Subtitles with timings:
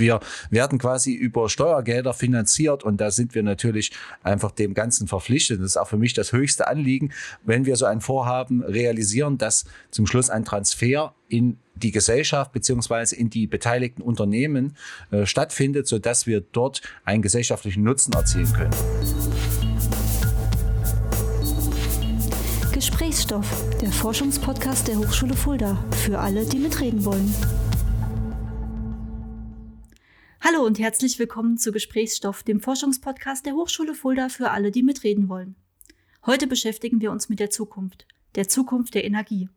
[0.00, 0.20] Wir
[0.50, 3.90] werden quasi über Steuergelder finanziert und da sind wir natürlich
[4.22, 5.58] einfach dem Ganzen verpflichtet.
[5.58, 7.10] Das ist auch für mich das höchste Anliegen,
[7.42, 13.16] wenn wir so ein Vorhaben realisieren, dass zum Schluss ein Transfer in die Gesellschaft beziehungsweise
[13.16, 14.76] in die beteiligten Unternehmen
[15.10, 18.74] äh, stattfindet, sodass wir dort einen gesellschaftlichen Nutzen erzielen können.
[22.72, 27.34] Gesprächsstoff, der Forschungspodcast der Hochschule Fulda, für alle, die mitreden wollen.
[30.40, 35.28] Hallo und herzlich willkommen zu Gesprächsstoff, dem Forschungspodcast der Hochschule Fulda für alle, die mitreden
[35.28, 35.56] wollen.
[36.24, 38.06] Heute beschäftigen wir uns mit der Zukunft,
[38.36, 39.48] der Zukunft der Energie.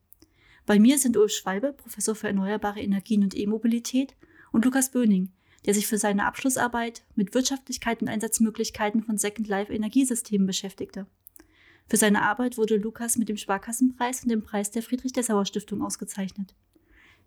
[0.66, 4.16] Bei mir sind Ulf Schwalbe, Professor für erneuerbare Energien und E-Mobilität,
[4.52, 5.32] und Lukas Böning,
[5.68, 11.06] der sich für seine Abschlussarbeit mit Wirtschaftlichkeit und Einsatzmöglichkeiten von Second Life Energiesystemen beschäftigte.
[11.88, 16.56] Für seine Arbeit wurde Lukas mit dem Sparkassenpreis und dem Preis der Friedrich-Dessauer Stiftung ausgezeichnet.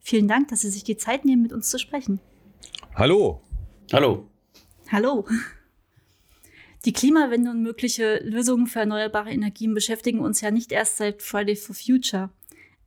[0.00, 2.20] Vielen Dank, dass Sie sich die Zeit nehmen, mit uns zu sprechen.
[2.94, 3.40] Hallo.
[3.92, 4.28] Hallo.
[4.90, 5.26] Hallo.
[6.84, 11.56] Die Klimawende und mögliche Lösungen für erneuerbare Energien beschäftigen uns ja nicht erst seit Friday
[11.56, 12.30] for Future.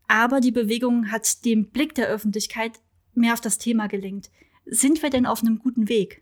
[0.07, 2.73] Aber die Bewegung hat den Blick der Öffentlichkeit
[3.13, 4.29] mehr auf das Thema gelenkt.
[4.65, 6.21] Sind wir denn auf einem guten Weg?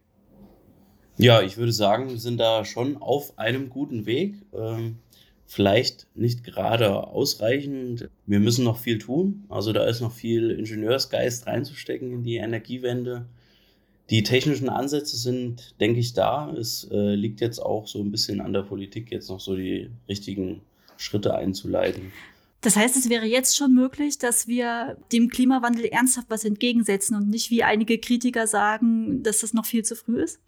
[1.17, 4.35] Ja, ich würde sagen, wir sind da schon auf einem guten Weg.
[4.53, 4.97] Ähm,
[5.45, 8.09] vielleicht nicht gerade ausreichend.
[8.25, 9.45] Wir müssen noch viel tun.
[9.49, 13.27] Also da ist noch viel Ingenieursgeist reinzustecken in die Energiewende.
[14.09, 16.51] Die technischen Ansätze sind, denke ich, da.
[16.51, 19.89] Es äh, liegt jetzt auch so ein bisschen an der Politik, jetzt noch so die
[20.07, 20.61] richtigen
[20.97, 22.11] Schritte einzuleiten.
[22.61, 27.29] Das heißt, es wäre jetzt schon möglich, dass wir dem Klimawandel ernsthaft was entgegensetzen und
[27.29, 30.39] nicht wie einige Kritiker sagen, dass das noch viel zu früh ist?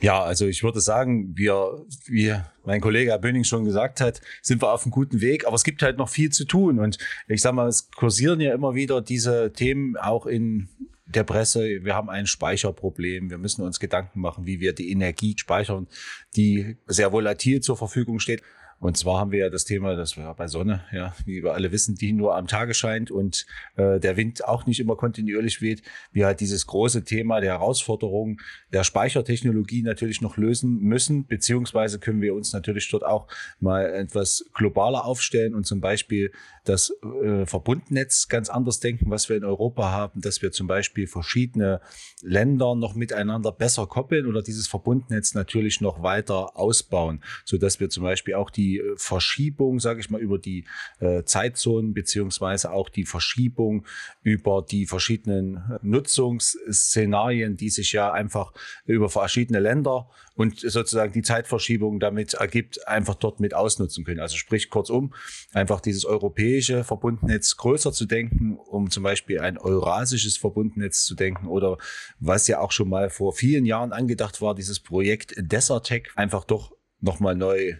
[0.00, 4.62] Ja, also ich würde sagen, wir, wie mein Kollege Herr Böning schon gesagt hat, sind
[4.62, 6.78] wir auf einem guten Weg, aber es gibt halt noch viel zu tun.
[6.78, 10.68] Und ich sage mal, es kursieren ja immer wieder diese Themen auch in
[11.08, 15.34] der Presse, wir haben ein Speicherproblem, wir müssen uns Gedanken machen, wie wir die Energie
[15.36, 15.88] speichern,
[16.36, 18.42] die sehr volatil zur Verfügung steht.
[18.80, 21.72] Und zwar haben wir ja das Thema, dass wir bei Sonne, ja, wie wir alle
[21.72, 23.44] wissen, die nur am Tage scheint und
[23.76, 25.82] äh, der Wind auch nicht immer kontinuierlich weht,
[26.12, 28.40] wir halt dieses große Thema der Herausforderung
[28.72, 33.26] der Speichertechnologie natürlich noch lösen müssen, beziehungsweise können wir uns natürlich dort auch
[33.58, 36.30] mal etwas globaler aufstellen und zum Beispiel
[36.64, 36.92] das
[37.24, 41.80] äh, Verbundnetz ganz anders denken, was wir in Europa haben, dass wir zum Beispiel verschiedene
[42.22, 47.90] Länder noch miteinander besser koppeln oder dieses Verbundnetz natürlich noch weiter ausbauen, so dass wir
[47.90, 50.66] zum Beispiel auch die äh, Verschiebung, sage ich mal, über die
[51.00, 53.86] äh, Zeitzonen beziehungsweise auch die Verschiebung
[54.22, 58.52] über die verschiedenen Nutzungsszenarien, die sich ja einfach
[58.84, 64.20] über verschiedene Länder und sozusagen die Zeitverschiebung damit ergibt, einfach dort mit ausnutzen können.
[64.20, 65.12] Also sprich kurzum,
[65.52, 71.48] einfach dieses europäische Verbundnetz größer zu denken, um zum Beispiel ein eurasisches Verbundnetz zu denken
[71.48, 71.78] oder
[72.20, 76.72] was ja auch schon mal vor vielen Jahren angedacht war, dieses Projekt Desertec einfach doch
[77.00, 77.74] nochmal neu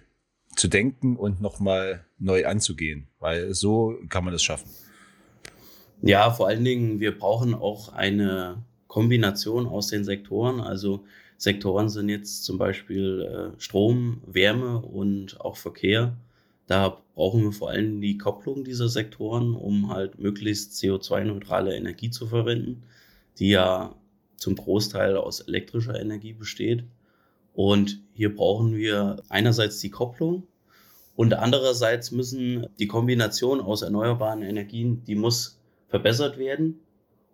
[0.57, 4.69] zu denken und nochmal neu anzugehen, weil so kann man das schaffen.
[6.03, 10.61] Ja, vor allen Dingen, wir brauchen auch eine Kombination aus den Sektoren.
[10.61, 11.05] Also
[11.37, 16.17] Sektoren sind jetzt zum Beispiel äh, Strom, Wärme und auch Verkehr.
[16.67, 22.27] Da brauchen wir vor allem die Kopplung dieser Sektoren, um halt möglichst CO2-neutrale Energie zu
[22.27, 22.83] verwenden,
[23.39, 23.95] die ja
[24.37, 26.85] zum Großteil aus elektrischer Energie besteht.
[27.59, 30.45] Und hier brauchen wir einerseits die Kopplung
[31.17, 35.59] und andererseits müssen die Kombination aus erneuerbaren Energien, die muss
[35.89, 36.79] verbessert werden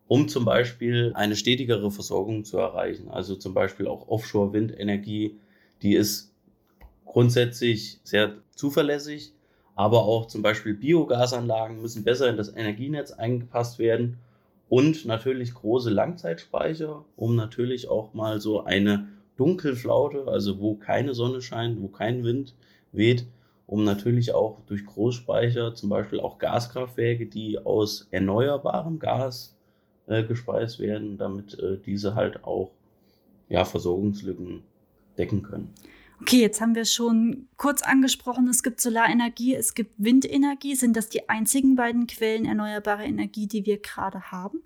[0.07, 3.09] um zum Beispiel eine stetigere Versorgung zu erreichen.
[3.09, 5.39] Also zum Beispiel auch Offshore-Windenergie,
[5.83, 6.33] die ist
[7.05, 9.33] grundsätzlich sehr zuverlässig,
[9.75, 14.19] aber auch zum Beispiel Biogasanlagen müssen besser in das Energienetz eingepasst werden
[14.69, 21.43] und natürlich große Langzeitspeicher, um natürlich auch mal so eine Dunkelflaute, also wo keine Sonne
[21.43, 22.55] scheint, wo kein Wind
[22.93, 23.27] weht,
[23.67, 29.57] um natürlich auch durch Großspeicher, zum Beispiel auch Gaskraftwerke, die aus erneuerbarem Gas
[30.07, 32.73] äh, gespeist werden, damit äh, diese halt auch
[33.49, 34.63] ja, Versorgungslücken
[35.19, 35.73] decken können.
[36.21, 40.75] Okay, jetzt haben wir schon kurz angesprochen, es gibt Solarenergie, es gibt Windenergie.
[40.75, 44.63] Sind das die einzigen beiden Quellen erneuerbarer Energie, die wir gerade haben?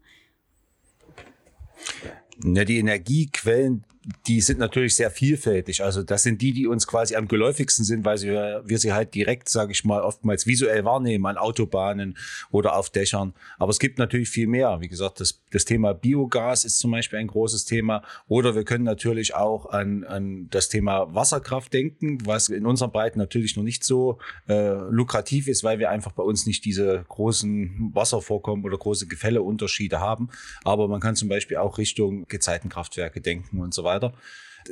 [2.44, 3.84] Ja, die Energiequellen
[4.26, 5.82] die sind natürlich sehr vielfältig.
[5.82, 9.14] Also das sind die, die uns quasi am geläufigsten sind, weil sie, wir sie halt
[9.14, 12.16] direkt, sage ich mal, oftmals visuell wahrnehmen an Autobahnen
[12.50, 13.34] oder auf Dächern.
[13.58, 14.80] Aber es gibt natürlich viel mehr.
[14.80, 18.02] Wie gesagt, das, das Thema Biogas ist zum Beispiel ein großes Thema.
[18.28, 23.18] Oder wir können natürlich auch an, an das Thema Wasserkraft denken, was in unseren Breiten
[23.18, 24.18] natürlich noch nicht so
[24.48, 30.00] äh, lukrativ ist, weil wir einfach bei uns nicht diese großen Wasservorkommen oder große Gefälleunterschiede
[30.00, 30.30] haben.
[30.64, 33.97] Aber man kann zum Beispiel auch Richtung Gezeitenkraftwerke denken und so weiter.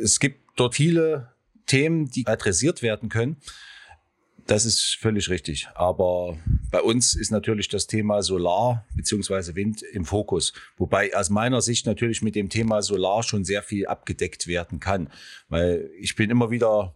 [0.00, 1.32] Es gibt dort viele
[1.67, 3.37] Themen, die adressiert werden können.
[4.46, 5.69] Das ist völlig richtig.
[5.75, 6.38] Aber
[6.70, 10.52] bei uns ist natürlich das Thema Solar beziehungsweise Wind im Fokus.
[10.76, 15.11] Wobei aus meiner Sicht natürlich mit dem Thema Solar schon sehr viel abgedeckt werden kann.
[15.49, 16.94] Weil ich bin immer wieder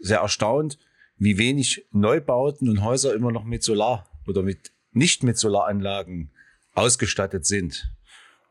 [0.00, 0.78] sehr erstaunt,
[1.18, 6.30] wie wenig Neubauten und Häuser immer noch mit Solar oder mit nicht mit Solaranlagen
[6.74, 7.90] ausgestattet sind.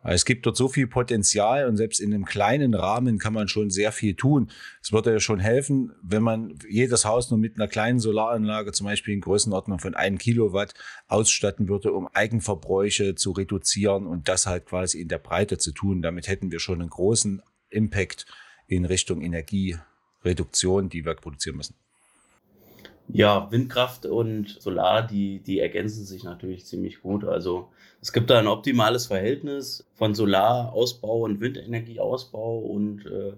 [0.04, 3.70] Es gibt dort so viel Potenzial und selbst in einem kleinen Rahmen kann man schon
[3.70, 4.50] sehr viel tun.
[4.82, 8.86] Es würde ja schon helfen, wenn man jedes Haus nur mit einer kleinen Solaranlage, zum
[8.86, 10.74] Beispiel in Größenordnung von einem Kilowatt,
[11.08, 16.02] ausstatten würde, um Eigenverbräuche zu reduzieren und das halt quasi in der Breite zu tun.
[16.02, 18.26] Damit hätten wir schon einen großen Impact
[18.68, 21.76] in Richtung Energiereduktion, die wir produzieren müssen.
[23.10, 27.26] Ja, Windkraft und Solar, die, die ergänzen sich natürlich ziemlich gut.
[27.26, 27.70] Also
[28.02, 33.34] es gibt da ein optimales Verhältnis von Solarausbau und Windenergieausbau und äh,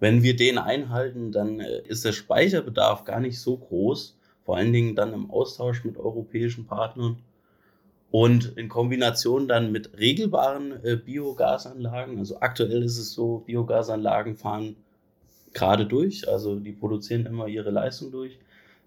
[0.00, 4.72] wenn wir den einhalten, dann äh, ist der Speicherbedarf gar nicht so groß, vor allen
[4.72, 7.18] Dingen dann im Austausch mit europäischen Partnern.
[8.10, 14.76] Und in Kombination dann mit regelbaren äh, Biogasanlagen, also aktuell ist es so, Biogasanlagen fahren
[15.52, 18.38] gerade durch, also die produzieren immer ihre Leistung durch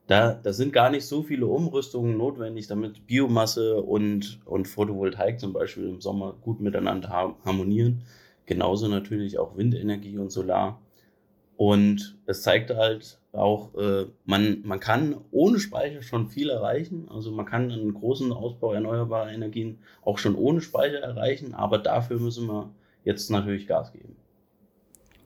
[0.07, 5.53] da, da sind gar nicht so viele Umrüstungen notwendig, damit Biomasse und, und Photovoltaik zum
[5.53, 8.01] Beispiel im Sommer gut miteinander harmonieren.
[8.45, 10.81] Genauso natürlich auch Windenergie und Solar.
[11.55, 17.07] Und es zeigt halt auch, äh, man, man kann ohne Speicher schon viel erreichen.
[17.09, 22.19] Also man kann einen großen Ausbau erneuerbarer Energien auch schon ohne Speicher erreichen, aber dafür
[22.19, 22.69] müssen wir
[23.05, 24.15] jetzt natürlich Gas geben.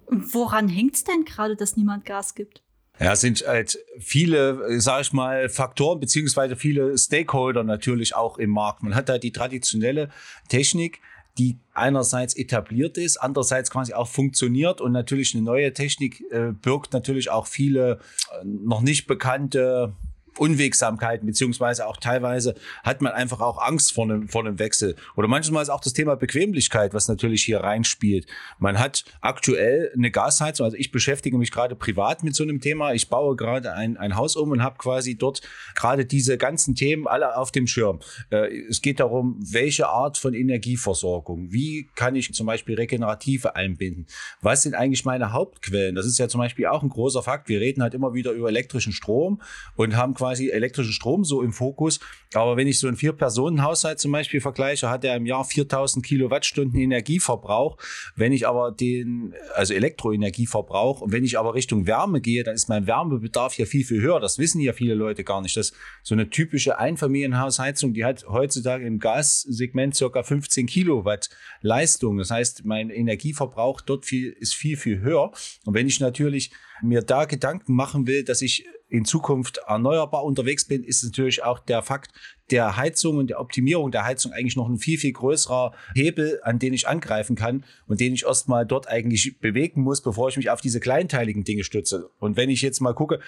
[0.09, 2.61] Woran hängt es denn gerade, dass niemand Gas gibt?
[2.99, 8.49] Ja, es sind halt viele, sage ich mal, Faktoren beziehungsweise viele Stakeholder natürlich auch im
[8.49, 8.81] Markt.
[8.81, 10.09] Man hat da die traditionelle
[10.49, 10.99] Technik,
[11.37, 16.93] die einerseits etabliert ist, andererseits quasi auch funktioniert und natürlich eine neue Technik äh, birgt
[16.93, 17.99] natürlich auch viele
[18.31, 19.93] äh, noch nicht bekannte
[20.39, 24.95] Unwegsamkeiten, beziehungsweise auch teilweise hat man einfach auch Angst vor einem, vor einem Wechsel.
[25.15, 28.27] Oder manchmal ist auch das Thema Bequemlichkeit, was natürlich hier reinspielt.
[28.59, 32.93] Man hat aktuell eine Gasheizung, also ich beschäftige mich gerade privat mit so einem Thema.
[32.93, 35.41] Ich baue gerade ein, ein Haus um und habe quasi dort
[35.75, 37.99] gerade diese ganzen Themen alle auf dem Schirm.
[38.29, 44.07] Äh, es geht darum, welche Art von Energieversorgung, wie kann ich zum Beispiel regenerative einbinden,
[44.41, 45.95] was sind eigentlich meine Hauptquellen.
[45.95, 47.49] Das ist ja zum Beispiel auch ein großer Fakt.
[47.49, 49.41] Wir reden halt immer wieder über elektrischen Strom
[49.75, 52.01] und haben quasi quasi elektrischen Strom so im Fokus.
[52.33, 56.77] Aber wenn ich so einen Vier-Personen-Haushalt zum Beispiel vergleiche, hat er im Jahr 4000 Kilowattstunden
[56.77, 57.77] Energieverbrauch.
[58.17, 62.87] Wenn ich aber den, also Elektroenergieverbrauch, wenn ich aber Richtung Wärme gehe, dann ist mein
[62.87, 64.19] Wärmebedarf ja viel, viel höher.
[64.19, 65.55] Das wissen ja viele Leute gar nicht.
[65.55, 65.71] dass
[66.03, 71.29] so eine typische Einfamilienhausheizung, die hat heutzutage im Gassegment circa 15 Kilowatt
[71.61, 72.17] Leistung.
[72.17, 75.31] Das heißt, mein Energieverbrauch dort viel, ist viel, viel höher.
[75.63, 76.51] Und wenn ich natürlich
[76.81, 81.59] mir da Gedanken machen will, dass ich in Zukunft erneuerbar unterwegs bin, ist natürlich auch
[81.59, 82.11] der Fakt
[82.51, 86.59] der Heizung und der Optimierung der Heizung eigentlich noch ein viel, viel größerer Hebel, an
[86.59, 90.49] den ich angreifen kann und den ich erstmal dort eigentlich bewegen muss, bevor ich mich
[90.49, 92.09] auf diese kleinteiligen Dinge stütze.
[92.19, 93.19] Und wenn ich jetzt mal gucke,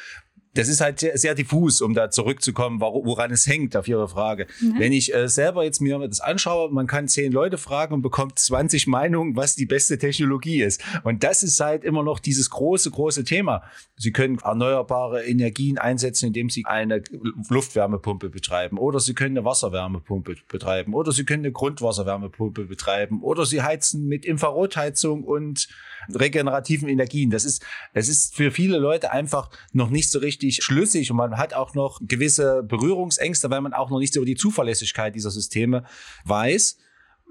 [0.55, 4.47] das ist halt sehr, sehr diffus, um da zurückzukommen, woran es hängt, auf Ihre Frage.
[4.59, 4.79] Mhm.
[4.79, 8.39] Wenn ich äh, selber jetzt mir das anschaue, man kann zehn Leute fragen und bekommt
[8.39, 10.81] 20 Meinungen, was die beste Technologie ist.
[11.03, 13.63] Und das ist halt immer noch dieses große, große Thema.
[13.95, 17.03] Sie können erneuerbare Energien einsetzen, indem Sie eine
[17.49, 23.45] Luftwärmepumpe betreiben oder Sie können eine Wasserwärmepumpe betreiben oder Sie können eine Grundwasserwärmepumpe betreiben oder
[23.45, 25.67] Sie heizen mit Infrarotheizung und
[26.13, 27.29] regenerativen Energien.
[27.29, 31.37] Das ist, es ist für viele Leute einfach noch nicht so richtig schlüssig und man
[31.37, 35.31] hat auch noch gewisse Berührungsängste, weil man auch noch nicht so über die Zuverlässigkeit dieser
[35.31, 35.83] Systeme
[36.25, 36.77] weiß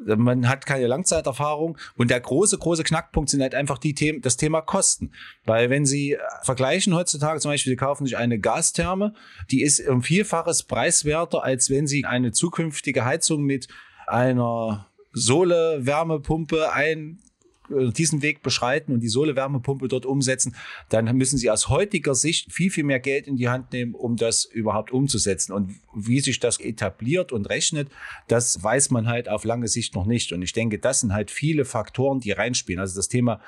[0.05, 4.37] man hat keine Langzeiterfahrung und der große, große Knackpunkt sind halt einfach die Themen, das
[4.37, 5.12] Thema Kosten.
[5.45, 9.15] Weil wenn Sie vergleichen heutzutage zum Beispiel, Sie kaufen sich eine Gastherme,
[9.50, 13.69] die ist um Vielfaches preiswerter, als wenn Sie eine zukünftige Heizung mit
[14.07, 17.27] einer Sohle-Wärmepumpe ein äh,
[17.69, 20.55] diesen Weg beschreiten und die Sohle-Wärmepumpe dort umsetzen,
[20.89, 24.17] dann müssen sie aus heutiger Sicht viel, viel mehr Geld in die Hand nehmen, um
[24.17, 25.53] das überhaupt umzusetzen.
[25.53, 27.89] Und wie sich das etabliert und rechnet,
[28.27, 30.33] das weiß man halt auf lange Sicht noch nicht.
[30.33, 32.81] Und ich denke, das sind halt viele Faktoren, die reinspielen.
[32.81, 33.41] Also das Thema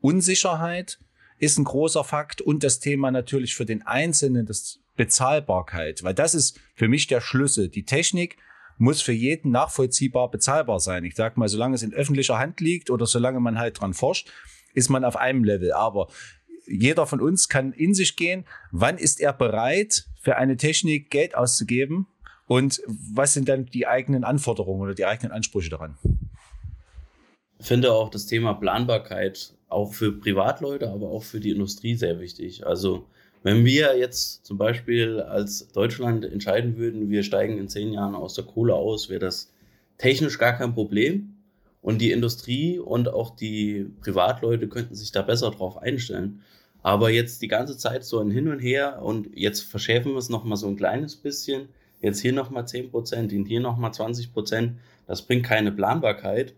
[0.00, 0.98] Unsicherheit
[1.38, 6.34] ist ein großer Fakt und das Thema natürlich für den Einzelnen, das Bezahlbarkeit, weil das
[6.34, 7.68] ist für mich der Schlüssel.
[7.68, 8.36] Die Technik
[8.82, 11.04] muss für jeden nachvollziehbar bezahlbar sein.
[11.04, 14.28] Ich sage mal, solange es in öffentlicher Hand liegt oder solange man halt dran forscht,
[14.74, 15.72] ist man auf einem Level.
[15.72, 16.08] Aber
[16.66, 21.36] jeder von uns kann in sich gehen, wann ist er bereit, für eine Technik Geld
[21.36, 22.06] auszugeben
[22.46, 25.96] und was sind dann die eigenen Anforderungen oder die eigenen Ansprüche daran?
[27.58, 32.18] Ich finde auch das Thema Planbarkeit auch für Privatleute, aber auch für die Industrie sehr
[32.18, 32.66] wichtig.
[32.66, 33.06] Also
[33.42, 38.34] wenn wir jetzt zum Beispiel als Deutschland entscheiden würden, wir steigen in zehn Jahren aus
[38.34, 39.52] der Kohle aus, wäre das
[39.98, 41.34] technisch gar kein Problem.
[41.80, 46.42] Und die Industrie und auch die Privatleute könnten sich da besser drauf einstellen.
[46.82, 50.28] Aber jetzt die ganze Zeit so ein Hin und Her und jetzt verschärfen wir es
[50.28, 51.68] nochmal so ein kleines bisschen.
[52.00, 54.78] Jetzt hier nochmal 10 Prozent, hier nochmal 20 Prozent.
[55.06, 56.54] Das bringt keine Planbarkeit.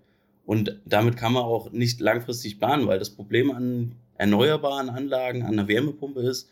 [0.46, 5.56] Und damit kann man auch nicht langfristig planen, weil das Problem an erneuerbaren Anlagen, an
[5.56, 6.50] der Wärmepumpe ist,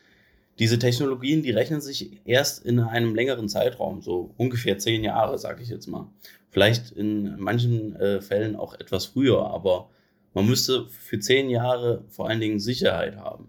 [0.59, 5.63] diese Technologien, die rechnen sich erst in einem längeren Zeitraum, so ungefähr zehn Jahre, sage
[5.63, 6.11] ich jetzt mal.
[6.51, 9.89] Vielleicht in manchen äh, Fällen auch etwas früher, aber
[10.35, 13.49] man müsste für zehn Jahre vor allen Dingen Sicherheit haben.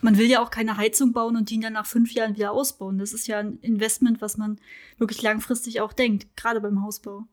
[0.00, 2.98] Man will ja auch keine Heizung bauen und die dann nach fünf Jahren wieder ausbauen.
[2.98, 4.60] Das ist ja ein Investment, was man
[4.98, 7.24] wirklich langfristig auch denkt, gerade beim Hausbau.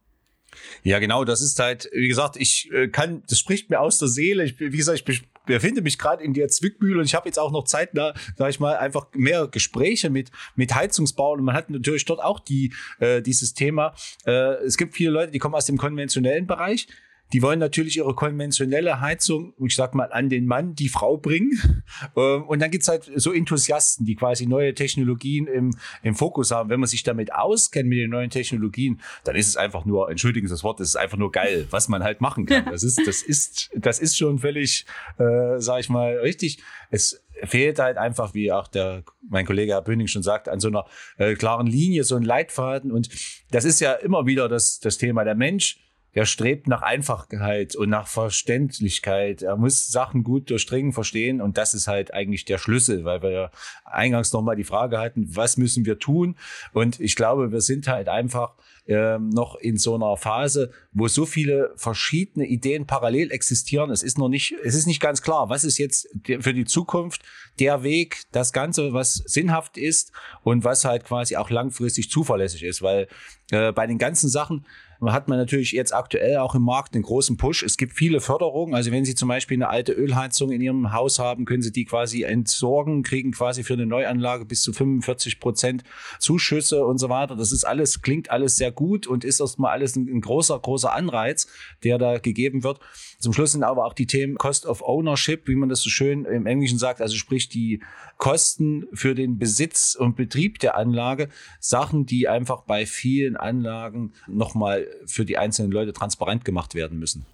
[0.83, 4.07] Ja, genau, das ist halt, wie gesagt, ich äh, kann, das spricht mir aus der
[4.07, 4.43] Seele.
[4.43, 7.51] Ich, wie gesagt, ich befinde mich gerade in der Zwickmühle und ich habe jetzt auch
[7.51, 11.69] noch Zeit, da, sag ich mal, einfach mehr Gespräche mit, mit Heizungsbauern und man hat
[11.69, 13.93] natürlich dort auch die, äh, dieses Thema.
[14.25, 16.87] Äh, es gibt viele Leute, die kommen aus dem konventionellen Bereich
[17.33, 21.51] die wollen natürlich ihre konventionelle Heizung, ich sag mal, an den Mann, die Frau bringen.
[22.15, 26.69] Ähm, und dann gibt's halt so Enthusiasten, die quasi neue Technologien im, im Fokus haben.
[26.69, 30.47] Wenn man sich damit auskennt mit den neuen Technologien, dann ist es einfach nur, entschuldigen
[30.47, 32.65] Sie das Wort, es ist einfach nur geil, was man halt machen kann.
[32.71, 34.85] Das ist, das ist, das ist schon völlig,
[35.17, 36.59] äh, sag ich mal, richtig.
[36.89, 40.67] Es fehlt halt einfach, wie auch der, mein Kollege Herr Böning schon sagt, an so
[40.69, 40.85] einer
[41.17, 42.91] äh, klaren Linie, so ein Leitfaden.
[42.91, 43.09] Und
[43.51, 45.23] das ist ja immer wieder das, das Thema.
[45.23, 45.79] Der Mensch
[46.15, 49.41] der strebt nach Einfachheit und nach Verständlichkeit.
[49.41, 53.31] Er muss Sachen gut durchdringen, verstehen und das ist halt eigentlich der Schlüssel, weil wir
[53.31, 53.51] ja
[53.85, 56.35] eingangs nochmal die Frage hatten, was müssen wir tun?
[56.73, 58.55] Und ich glaube, wir sind halt einfach
[58.89, 63.91] ähm, noch in so einer Phase, wo so viele verschiedene Ideen parallel existieren.
[63.91, 67.21] Es ist noch nicht, es ist nicht ganz klar, was ist jetzt für die Zukunft
[67.59, 70.11] der Weg, das Ganze, was sinnhaft ist
[70.41, 73.07] und was halt quasi auch langfristig zuverlässig ist, weil
[73.51, 74.65] äh, bei den ganzen Sachen
[75.01, 77.63] hat man natürlich jetzt aktuell auch im Markt einen großen Push.
[77.63, 78.75] Es gibt viele Förderungen.
[78.75, 81.85] Also wenn Sie zum Beispiel eine alte Ölheizung in Ihrem Haus haben, können Sie die
[81.85, 85.83] quasi entsorgen, kriegen quasi für eine Neuanlage bis zu 45 Prozent
[86.19, 87.35] Zuschüsse und so weiter.
[87.35, 90.93] Das ist alles, klingt alles sehr gut und ist erstmal alles ein, ein großer, großer
[90.93, 91.47] Anreiz,
[91.83, 92.79] der da gegeben wird.
[93.19, 96.23] Zum Schluss sind aber auch die Themen Cost of Ownership, wie man das so schön
[96.23, 97.81] im Englischen sagt, also sprich die
[98.17, 101.27] Kosten für den Besitz und Betrieb der Anlage,
[101.59, 107.25] Sachen, die einfach bei vielen Anlagen nochmal für die einzelnen Leute transparent gemacht werden müssen.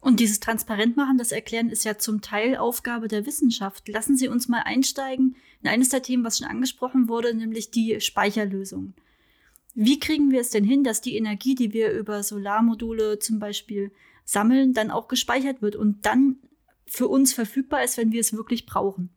[0.00, 3.86] Und dieses Transparentmachen, das Erklären ist ja zum Teil Aufgabe der Wissenschaft.
[3.88, 8.00] Lassen Sie uns mal einsteigen in eines der Themen, was schon angesprochen wurde, nämlich die
[8.00, 8.94] Speicherlösung.
[9.74, 13.92] Wie kriegen wir es denn hin, dass die Energie, die wir über Solarmodule zum Beispiel
[14.24, 16.36] sammeln, dann auch gespeichert wird und dann
[16.86, 19.10] für uns verfügbar ist, wenn wir es wirklich brauchen?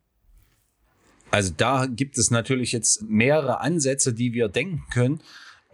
[1.30, 5.20] Also da gibt es natürlich jetzt mehrere Ansätze, die wir denken können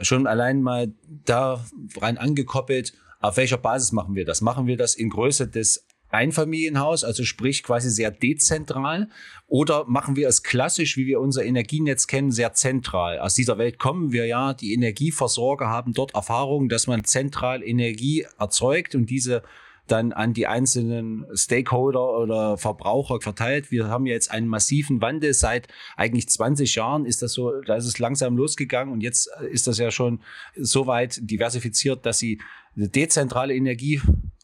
[0.05, 0.93] schon allein mal
[1.25, 1.65] da
[1.97, 4.41] rein angekoppelt, auf welcher Basis machen wir das?
[4.41, 9.09] Machen wir das in Größe des Einfamilienhaus, also sprich quasi sehr dezentral,
[9.47, 13.19] oder machen wir es klassisch, wie wir unser Energienetz kennen, sehr zentral?
[13.19, 18.27] Aus dieser Welt kommen wir ja, die Energieversorger haben dort Erfahrung, dass man zentral Energie
[18.39, 19.43] erzeugt und diese
[19.89, 23.71] dann an die einzelnen Stakeholder oder Verbraucher verteilt.
[23.71, 25.35] Wir haben jetzt einen massiven Wandel.
[25.35, 29.67] Seit eigentlich 20 Jahren ist das so, da ist es langsam losgegangen und jetzt ist
[29.67, 30.21] das ja schon
[30.57, 32.41] so weit diversifiziert, dass sie
[32.75, 33.55] dezentrale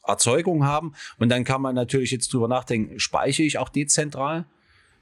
[0.08, 0.94] Energieerzeugung haben.
[1.18, 4.46] Und dann kann man natürlich jetzt drüber nachdenken, speichere ich auch dezentral?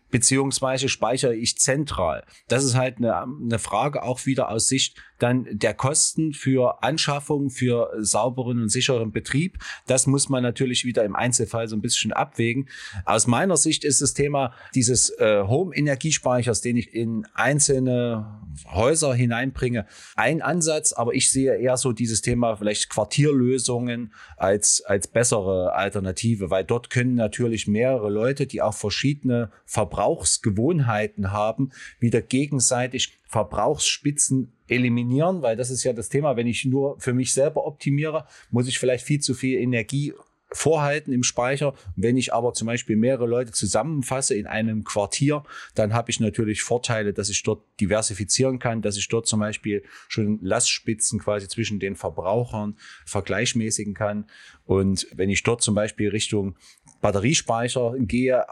[0.08, 2.24] beziehungsweise speichere ich zentral?
[2.46, 7.50] Das ist halt eine, eine Frage auch wieder aus Sicht dann der Kosten für Anschaffung,
[7.50, 9.58] für sauberen und sicheren Betrieb.
[9.86, 12.68] Das muss man natürlich wieder im Einzelfall so ein bisschen abwägen.
[13.04, 19.86] Aus meiner Sicht ist das Thema dieses äh, Home-Energiespeichers, den ich in einzelne Häuser hineinbringe,
[20.14, 26.50] ein Ansatz, aber ich sehe eher so dieses Thema vielleicht Quartierlösungen als, als bessere Alternative,
[26.50, 35.42] weil dort können natürlich mehrere Leute, die auch verschiedene Verbrauchsgewohnheiten haben, wieder gegenseitig Verbrauchsspitzen eliminieren,
[35.42, 38.78] weil das ist ja das Thema, wenn ich nur für mich selber optimiere, muss ich
[38.78, 40.14] vielleicht viel zu viel Energie
[40.50, 41.74] vorhalten im Speicher.
[41.96, 46.62] Wenn ich aber zum Beispiel mehrere Leute zusammenfasse in einem Quartier, dann habe ich natürlich
[46.62, 51.78] Vorteile, dass ich dort diversifizieren kann, dass ich dort zum Beispiel schon Lastspitzen quasi zwischen
[51.78, 54.30] den Verbrauchern vergleichmäßigen kann.
[54.64, 56.56] Und wenn ich dort zum Beispiel Richtung
[57.02, 58.46] Batteriespeicher gehe,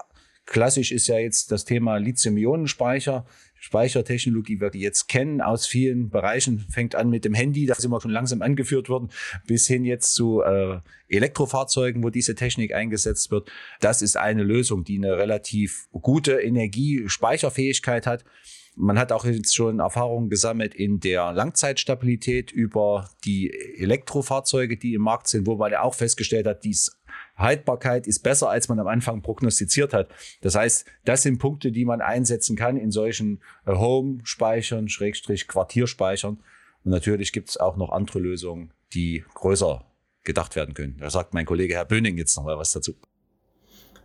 [0.46, 3.24] klassisch ist ja jetzt das Thema Lithium-Ionen-Speicher.
[3.64, 7.98] Speichertechnologie, wir jetzt kennen aus vielen Bereichen, fängt an mit dem Handy, da sind wir
[7.98, 9.08] schon langsam angeführt worden,
[9.46, 13.50] bis hin jetzt zu äh, Elektrofahrzeugen, wo diese Technik eingesetzt wird.
[13.80, 18.26] Das ist eine Lösung, die eine relativ gute Energiespeicherfähigkeit hat.
[18.76, 25.02] Man hat auch jetzt schon Erfahrungen gesammelt in der Langzeitstabilität über die Elektrofahrzeuge, die im
[25.02, 27.00] Markt sind, wo man ja auch festgestellt hat, dies
[27.36, 30.08] Haltbarkeit ist besser, als man am Anfang prognostiziert hat.
[30.40, 36.38] Das heißt, das sind Punkte, die man einsetzen kann in solchen äh, Home-Speichern, Schrägstrich Quartierspeichern.
[36.84, 39.84] Und natürlich gibt es auch noch andere Lösungen, die größer
[40.22, 40.96] gedacht werden können.
[40.98, 42.94] Da sagt mein Kollege Herr Böning jetzt noch mal was dazu.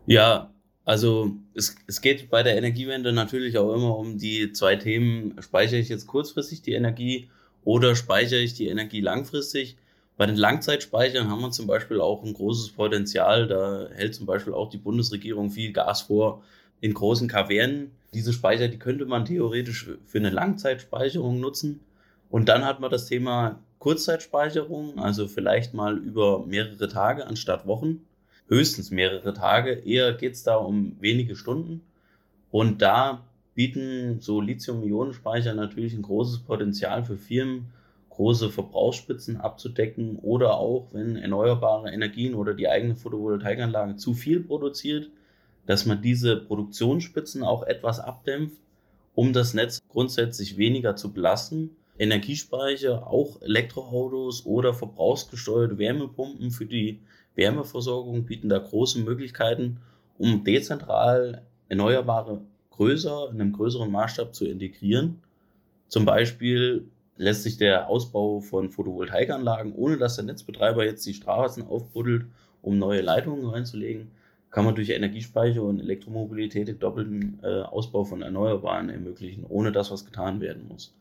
[0.05, 0.51] Ja,
[0.85, 5.79] also es, es geht bei der Energiewende natürlich auch immer um die zwei Themen, speichere
[5.79, 7.29] ich jetzt kurzfristig die Energie
[7.63, 9.77] oder speichere ich die Energie langfristig?
[10.19, 13.47] Bei den Langzeitspeichern haben wir zum Beispiel auch ein großes Potenzial.
[13.47, 16.43] Da hält zum Beispiel auch die Bundesregierung viel Gas vor
[16.81, 17.91] in großen Kavernen.
[18.13, 21.79] Diese Speicher, die könnte man theoretisch für eine Langzeitspeicherung nutzen.
[22.29, 28.01] Und dann hat man das Thema Kurzzeitspeicherung, also vielleicht mal über mehrere Tage anstatt Wochen.
[28.49, 29.71] Höchstens mehrere Tage.
[29.71, 31.79] Eher geht es da um wenige Stunden.
[32.51, 33.23] Und da
[33.55, 37.71] bieten so Lithium-Ionen-Speicher natürlich ein großes Potenzial für Firmen,
[38.19, 45.09] große Verbrauchsspitzen abzudecken oder auch, wenn erneuerbare Energien oder die eigene Photovoltaikanlage zu viel produziert,
[45.65, 48.57] dass man diese Produktionsspitzen auch etwas abdämpft,
[49.15, 51.77] um das Netz grundsätzlich weniger zu belasten.
[51.97, 56.99] Energiespeicher, auch Elektroautos oder verbrauchsgesteuerte Wärmepumpen für die
[57.35, 59.77] Wärmeversorgung bieten da große Möglichkeiten,
[60.17, 65.21] um dezentral Erneuerbare größer, in einem größeren Maßstab zu integrieren.
[65.87, 71.67] Zum Beispiel lässt sich der Ausbau von Photovoltaikanlagen, ohne dass der Netzbetreiber jetzt die Straßen
[71.67, 72.25] aufbuddelt,
[72.61, 74.11] um neue Leitungen reinzulegen,
[74.49, 79.91] kann man durch Energiespeicher und Elektromobilität den doppelten äh, Ausbau von Erneuerbaren ermöglichen, ohne dass
[79.91, 80.95] was getan werden muss.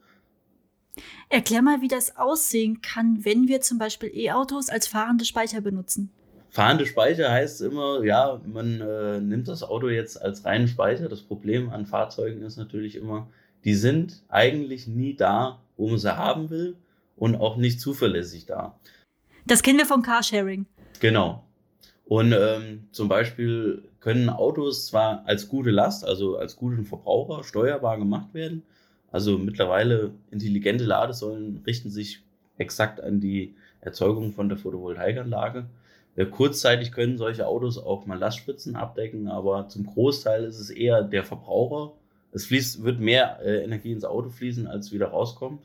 [1.29, 6.11] Erklär mal, wie das aussehen kann, wenn wir zum Beispiel E-Autos als fahrende Speicher benutzen.
[6.51, 11.09] Fahrende Speicher heißt immer, ja, man äh, nimmt das Auto jetzt als reinen Speicher.
[11.09, 13.29] Das Problem an Fahrzeugen ist natürlich immer,
[13.65, 16.77] die sind eigentlich nie da, wo man sie haben will
[17.17, 18.79] und auch nicht zuverlässig da.
[19.47, 20.67] Das kennen wir vom Carsharing.
[21.01, 21.45] Genau.
[22.05, 27.99] Und ähm, zum Beispiel können Autos zwar als gute Last, also als guten Verbraucher steuerbar
[27.99, 28.63] gemacht werden.
[29.11, 32.23] Also mittlerweile intelligente Ladesäulen richten sich
[32.57, 35.67] exakt an die Erzeugung von der Photovoltaikanlage.
[36.17, 41.03] Äh, kurzzeitig können solche Autos auch mal Lastspitzen abdecken, aber zum Großteil ist es eher
[41.03, 41.93] der Verbraucher.
[42.33, 45.63] Es fließt, wird mehr äh, Energie ins Auto fließen, als wieder rauskommt.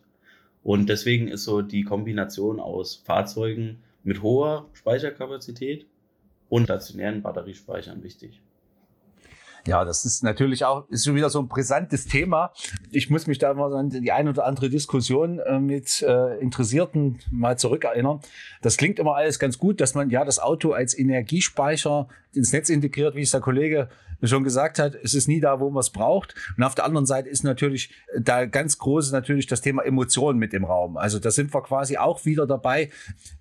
[0.64, 5.86] Und deswegen ist so die Kombination aus Fahrzeugen mit hoher Speicherkapazität
[6.50, 8.42] und stationären Batteriespeichern wichtig.
[9.66, 12.52] Ja, das ist natürlich auch, ist schon wieder so ein brisantes Thema.
[12.92, 17.20] Ich muss mich da mal an die eine oder andere Diskussion äh, mit äh, Interessierten
[17.32, 18.20] mal zurückerinnern.
[18.62, 22.70] Das klingt immer alles ganz gut, dass man ja das Auto als Energiespeicher ins Netz
[22.70, 23.88] integriert, wie es der Kollege
[24.22, 24.96] schon gesagt hat.
[24.96, 26.36] Es ist nie da, wo man es braucht.
[26.58, 30.54] Und auf der anderen Seite ist natürlich da ganz groß natürlich das Thema Emotionen mit
[30.54, 30.98] im Raum.
[30.98, 32.90] Also da sind wir quasi auch wieder dabei.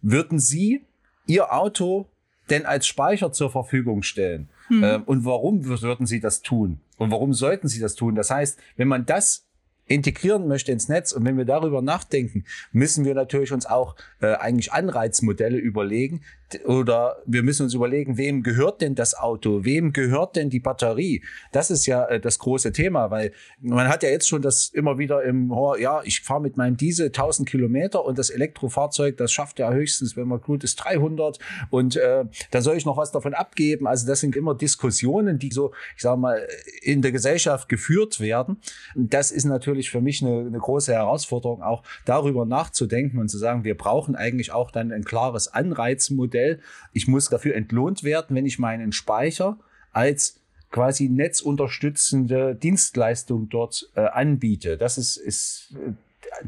[0.02, 0.84] Würden Sie
[1.26, 2.06] Ihr Auto
[2.48, 4.48] denn als Speicher zur Verfügung stellen?
[4.68, 4.84] Hm.
[4.84, 6.80] Ähm, und warum würden Sie das tun?
[6.96, 8.14] Und warum sollten Sie das tun?
[8.14, 9.46] Das heißt, wenn man das
[9.86, 14.34] integrieren möchte ins Netz und wenn wir darüber nachdenken, müssen wir natürlich uns auch äh,
[14.34, 16.22] eigentlich Anreizmodelle überlegen,
[16.64, 19.64] oder wir müssen uns überlegen, wem gehört denn das Auto?
[19.64, 21.22] Wem gehört denn die Batterie?
[21.52, 24.98] Das ist ja äh, das große Thema, weil man hat ja jetzt schon das immer
[24.98, 29.58] wieder im, ja, ich fahre mit meinem Diesel 1000 Kilometer und das Elektrofahrzeug, das schafft
[29.58, 31.38] ja höchstens, wenn man gut ist, 300
[31.70, 33.86] und äh, da soll ich noch was davon abgeben.
[33.86, 36.46] Also das sind immer Diskussionen, die so, ich sage mal,
[36.82, 38.58] in der Gesellschaft geführt werden.
[38.94, 43.64] Das ist natürlich für mich eine, eine große Herausforderung, auch darüber nachzudenken und zu sagen,
[43.64, 46.60] wir brauchen eigentlich auch dann ein klares Anreizmodell Modell.
[46.92, 49.58] Ich muss dafür entlohnt werden, wenn ich meinen Speicher
[49.92, 54.78] als quasi netzunterstützende Dienstleistung dort äh, anbiete.
[54.78, 55.74] Das ist, ist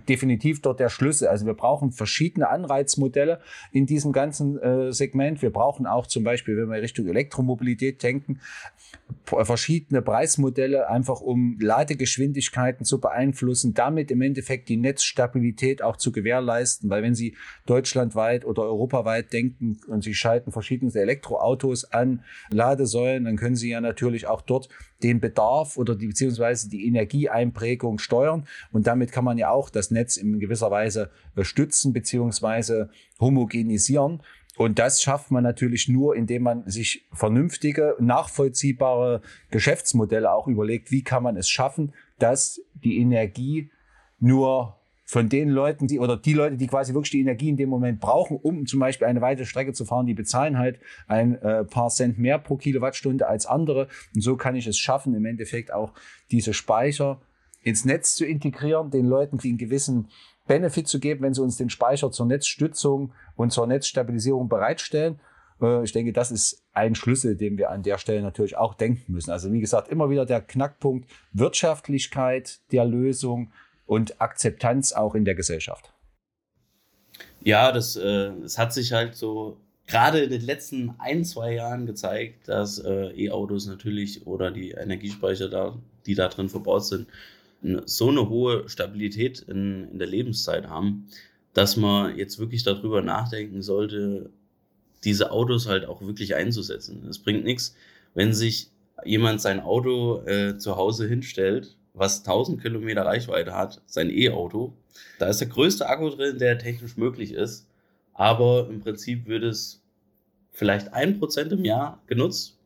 [0.08, 1.28] definitiv dort der Schlüssel.
[1.28, 3.40] Also wir brauchen verschiedene Anreizmodelle
[3.72, 5.42] in diesem ganzen äh, Segment.
[5.42, 8.40] Wir brauchen auch zum Beispiel, wenn wir Richtung Elektromobilität denken,
[9.24, 16.90] verschiedene Preismodelle, einfach um Ladegeschwindigkeiten zu beeinflussen, damit im Endeffekt die Netzstabilität auch zu gewährleisten.
[16.90, 23.36] Weil wenn Sie deutschlandweit oder europaweit denken und Sie schalten verschiedene Elektroautos an Ladesäulen, dann
[23.36, 24.68] können Sie ja natürlich auch dort
[25.02, 28.46] den Bedarf oder die, beziehungsweise die Energieeinprägung steuern.
[28.72, 31.10] Und damit kann man ja auch das Netz in gewisser Weise
[31.42, 34.22] stützen beziehungsweise homogenisieren.
[34.56, 39.20] Und das schafft man natürlich nur, indem man sich vernünftige, nachvollziehbare
[39.50, 43.70] Geschäftsmodelle auch überlegt, wie kann man es schaffen, dass die Energie
[44.20, 47.68] nur von den Leuten, die oder die Leute, die quasi wirklich die Energie in dem
[47.68, 51.64] Moment brauchen, um zum Beispiel eine weite Strecke zu fahren, die bezahlen halt ein äh,
[51.64, 53.88] paar Cent mehr pro Kilowattstunde als andere.
[54.14, 55.92] Und so kann ich es schaffen, im Endeffekt auch
[56.30, 57.20] diese Speicher
[57.64, 60.08] ins Netz zu integrieren, den Leuten einen gewissen
[60.46, 65.18] Benefit zu geben, wenn sie uns den Speicher zur Netzstützung und zur Netzstabilisierung bereitstellen.
[65.60, 69.12] Äh, ich denke, das ist ein Schlüssel, den wir an der Stelle natürlich auch denken
[69.12, 69.30] müssen.
[69.30, 73.50] Also wie gesagt, immer wieder der Knackpunkt Wirtschaftlichkeit der Lösung
[73.86, 75.92] und Akzeptanz auch in der Gesellschaft.
[77.42, 81.86] Ja, das, äh, das hat sich halt so gerade in den letzten ein, zwei Jahren
[81.86, 87.08] gezeigt, dass äh, E-Autos natürlich oder die Energiespeicher, da, die da drin verbaut sind,
[87.86, 91.08] so eine hohe Stabilität in, in der Lebenszeit haben,
[91.54, 94.30] dass man jetzt wirklich darüber nachdenken sollte,
[95.04, 97.06] diese Autos halt auch wirklich einzusetzen.
[97.08, 97.74] Es bringt nichts,
[98.14, 98.70] wenn sich
[99.04, 104.72] jemand sein Auto äh, zu Hause hinstellt, was 1000 Kilometer Reichweite hat, sein E-Auto.
[105.18, 107.66] Da ist der größte Akku drin, der technisch möglich ist.
[108.12, 109.82] Aber im Prinzip wird es
[110.52, 112.56] vielleicht ein Prozent im Jahr genutzt.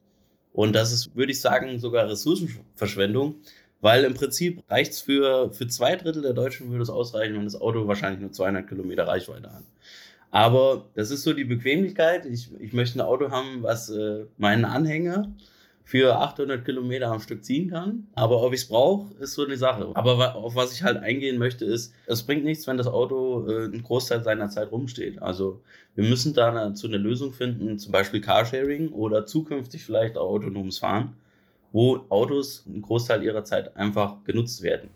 [0.53, 3.37] Und das ist, würde ich sagen, sogar Ressourcenverschwendung,
[3.81, 7.45] weil im Prinzip reicht es für, für zwei Drittel der Deutschen würde es ausreichen, wenn
[7.45, 9.65] das Auto wahrscheinlich nur 200 Kilometer Reichweite hat.
[10.31, 12.27] Aber das ist so die Bequemlichkeit.
[12.27, 15.33] Ich, ich möchte ein Auto haben, was äh, meinen Anhänger
[15.85, 18.09] für 800 Kilometer am Stück ziehen kann.
[18.15, 19.91] Aber ob ich es brauche, ist so eine Sache.
[19.95, 23.65] Aber auf was ich halt eingehen möchte, ist, es bringt nichts, wenn das Auto äh,
[23.65, 25.23] einen Großteil seiner Zeit rumsteht.
[25.23, 25.63] Also
[25.95, 30.79] wir müssen da zu eine Lösung finden, zum Beispiel Carsharing oder zukünftig vielleicht auch autonomes
[30.79, 31.15] Fahren
[31.73, 34.91] wo Autos einen Großteil ihrer Zeit einfach genutzt werden.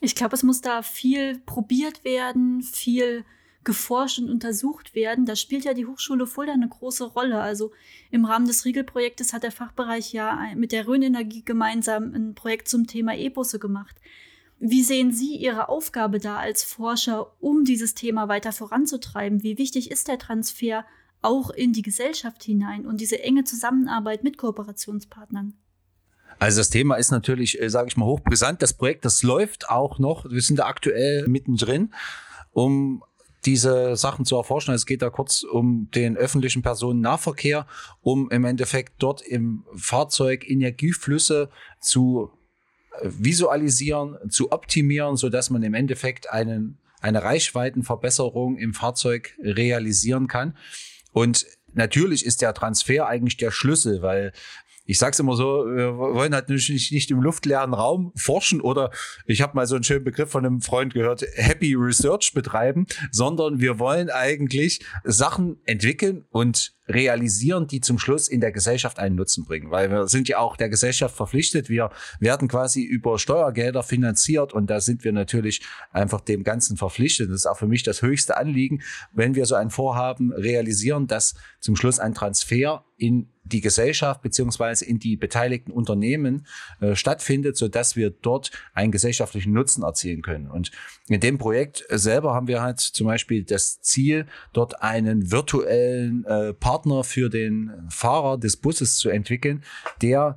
[0.00, 3.24] Ich glaube, es muss da viel probiert werden, viel
[3.66, 5.26] geforscht und untersucht werden.
[5.26, 7.40] Da spielt ja die Hochschule Fulda eine große Rolle.
[7.40, 7.72] Also
[8.10, 12.86] im Rahmen des Riegelprojektes hat der Fachbereich ja mit der Rhön-Energie gemeinsam ein Projekt zum
[12.86, 13.96] Thema E-Busse gemacht.
[14.58, 19.42] Wie sehen Sie Ihre Aufgabe da als Forscher, um dieses Thema weiter voranzutreiben?
[19.42, 20.86] Wie wichtig ist der Transfer
[21.20, 25.54] auch in die Gesellschaft hinein und diese enge Zusammenarbeit mit Kooperationspartnern?
[26.38, 28.62] Also das Thema ist natürlich, äh, sage ich mal, hochbrisant.
[28.62, 30.30] Das Projekt, das läuft auch noch.
[30.30, 31.94] Wir sind da aktuell mittendrin,
[32.52, 33.02] um
[33.46, 34.74] diese Sachen zu erforschen.
[34.74, 37.66] Es geht da kurz um den öffentlichen Personennahverkehr,
[38.02, 41.48] um im Endeffekt dort im Fahrzeug Energieflüsse
[41.80, 42.30] zu
[43.00, 50.26] äh, visualisieren, zu optimieren, so dass man im Endeffekt einen, eine Reichweitenverbesserung im Fahrzeug realisieren
[50.26, 50.56] kann.
[51.12, 54.32] Und natürlich ist der Transfer eigentlich der Schlüssel, weil
[54.86, 58.90] ich sag's immer so, wir wollen halt nicht, nicht im luftleeren Raum forschen oder
[59.26, 63.60] ich habe mal so einen schönen Begriff von einem Freund gehört, Happy Research betreiben, sondern
[63.60, 69.44] wir wollen eigentlich Sachen entwickeln und realisieren, die zum Schluss in der Gesellschaft einen Nutzen
[69.44, 69.70] bringen.
[69.70, 71.68] Weil wir sind ja auch der Gesellschaft verpflichtet.
[71.68, 77.30] Wir werden quasi über Steuergelder finanziert und da sind wir natürlich einfach dem Ganzen verpflichtet.
[77.30, 81.34] Das ist auch für mich das höchste Anliegen, wenn wir so ein Vorhaben realisieren, dass
[81.60, 86.46] zum Schluss ein Transfer in die Gesellschaft beziehungsweise in die beteiligten Unternehmen
[86.80, 90.50] äh, stattfindet, so dass wir dort einen gesellschaftlichen Nutzen erzielen können.
[90.50, 90.72] Und
[91.08, 96.54] in dem Projekt selber haben wir halt zum Beispiel das Ziel, dort einen virtuellen äh,
[96.54, 99.62] Partner für den Fahrer des Busses zu entwickeln,
[100.02, 100.36] der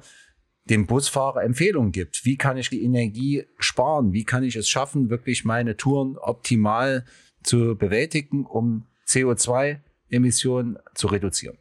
[0.69, 2.25] dem Busfahrer Empfehlungen gibt.
[2.25, 4.13] Wie kann ich die Energie sparen?
[4.13, 7.06] Wie kann ich es schaffen, wirklich meine Touren optimal
[7.43, 11.58] zu bewältigen, um CO2-Emissionen zu reduzieren?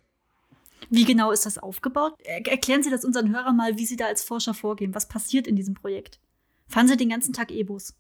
[0.91, 2.15] Wie genau ist das aufgebaut?
[2.25, 4.95] Erklären Sie das unseren Hörern mal, wie Sie da als Forscher vorgehen.
[4.95, 6.21] Was passiert in diesem Projekt?
[6.67, 7.95] Fahren Sie den ganzen Tag E-Bus?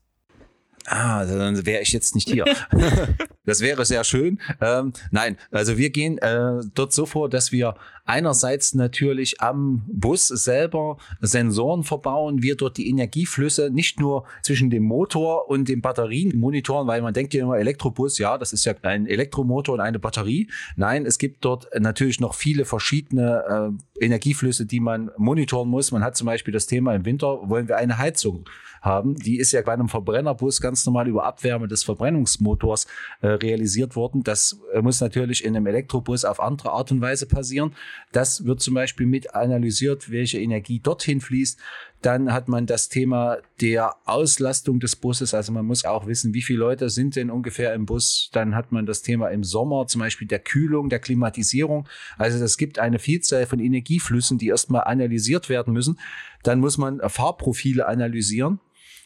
[0.86, 2.44] Ah, dann wäre ich jetzt nicht hier.
[3.48, 4.38] Das wäre sehr schön.
[4.61, 10.28] Ähm, nein, also wir gehen äh, dort so vor, dass wir einerseits natürlich am Bus
[10.28, 16.38] selber Sensoren verbauen, wir dort die Energieflüsse nicht nur zwischen dem Motor und den Batterien
[16.38, 19.98] monitoren, weil man denkt ja immer Elektrobus, ja, das ist ja ein Elektromotor und eine
[19.98, 20.50] Batterie.
[20.76, 25.90] Nein, es gibt dort natürlich noch viele verschiedene äh, Energieflüsse, die man monitoren muss.
[25.90, 28.44] Man hat zum Beispiel das Thema im Winter, wollen wir eine Heizung
[28.82, 29.14] haben.
[29.16, 32.87] Die ist ja bei einem Verbrennerbus ganz normal über Abwärme des Verbrennungsmotors
[33.22, 34.22] äh, realisiert worden.
[34.22, 37.74] Das äh, muss natürlich in einem Elektrobus auf andere Art und Weise passieren.
[38.12, 41.59] Das wird zum Beispiel mit analysiert, welche Energie dorthin fließt.
[42.01, 45.35] Dann hat man das Thema der Auslastung des Busses.
[45.35, 48.31] Also man muss auch wissen, wie viele Leute sind denn ungefähr im Bus.
[48.33, 51.88] Dann hat man das Thema im Sommer, zum Beispiel der Kühlung, der Klimatisierung.
[52.16, 55.98] Also es gibt eine Vielzahl von Energieflüssen, die erstmal analysiert werden müssen.
[56.44, 58.61] Dann muss man Fahrprofile analysieren.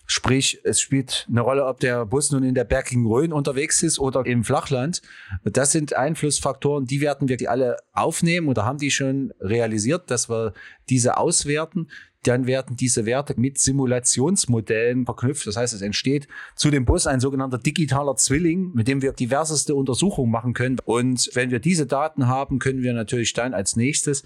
[0.07, 3.99] Sprich, es spielt eine Rolle, ob der Bus nun in der Bergigen Rhön unterwegs ist
[3.99, 5.01] oder im Flachland.
[5.45, 10.53] Das sind Einflussfaktoren, die werden wir alle aufnehmen oder haben die schon realisiert, dass wir
[10.89, 11.89] diese auswerten.
[12.25, 15.47] Dann werden diese Werte mit Simulationsmodellen verknüpft.
[15.47, 19.75] Das heißt, es entsteht zu dem Bus ein sogenannter digitaler Zwilling, mit dem wir diverseste
[19.75, 20.79] Untersuchungen machen können.
[20.85, 24.23] Und wenn wir diese Daten haben, können wir natürlich dann als nächstes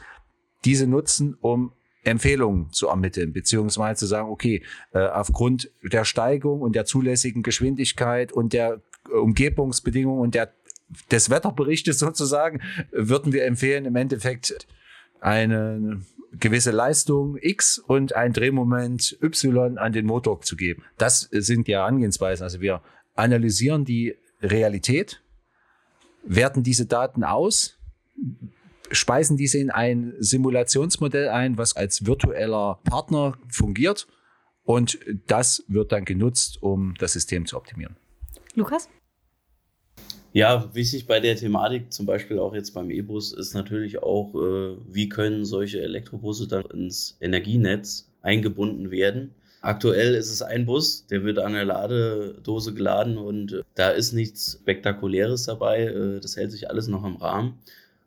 [0.65, 1.73] diese nutzen, um
[2.07, 8.33] Empfehlungen zu ermitteln, beziehungsweise zu sagen, okay, äh, aufgrund der Steigung und der zulässigen Geschwindigkeit
[8.33, 10.53] und der Umgebungsbedingungen und der,
[11.11, 14.67] des Wetterberichtes sozusagen, würden wir empfehlen, im Endeffekt
[15.21, 16.03] eine
[16.39, 20.85] gewisse Leistung X und ein Drehmoment Y an den Motor zu geben.
[20.99, 22.45] Das sind ja Angehensweisen.
[22.45, 22.83] Also wir
[23.15, 25.23] analysieren die Realität,
[26.23, 27.79] werten diese Daten aus,
[28.91, 34.07] speisen diese in ein Simulationsmodell ein, was als virtueller Partner fungiert.
[34.65, 37.97] Und das wird dann genutzt, um das System zu optimieren.
[38.55, 38.89] Lukas?
[40.33, 44.77] Ja, wichtig bei der Thematik, zum Beispiel auch jetzt beim E-Bus, ist natürlich auch, äh,
[44.87, 49.35] wie können solche Elektrobusse dann ins Energienetz eingebunden werden.
[49.63, 54.13] Aktuell ist es ein Bus, der wird an der Ladedose geladen und äh, da ist
[54.13, 55.85] nichts Spektakuläres dabei.
[55.85, 57.59] Äh, das hält sich alles noch im Rahmen.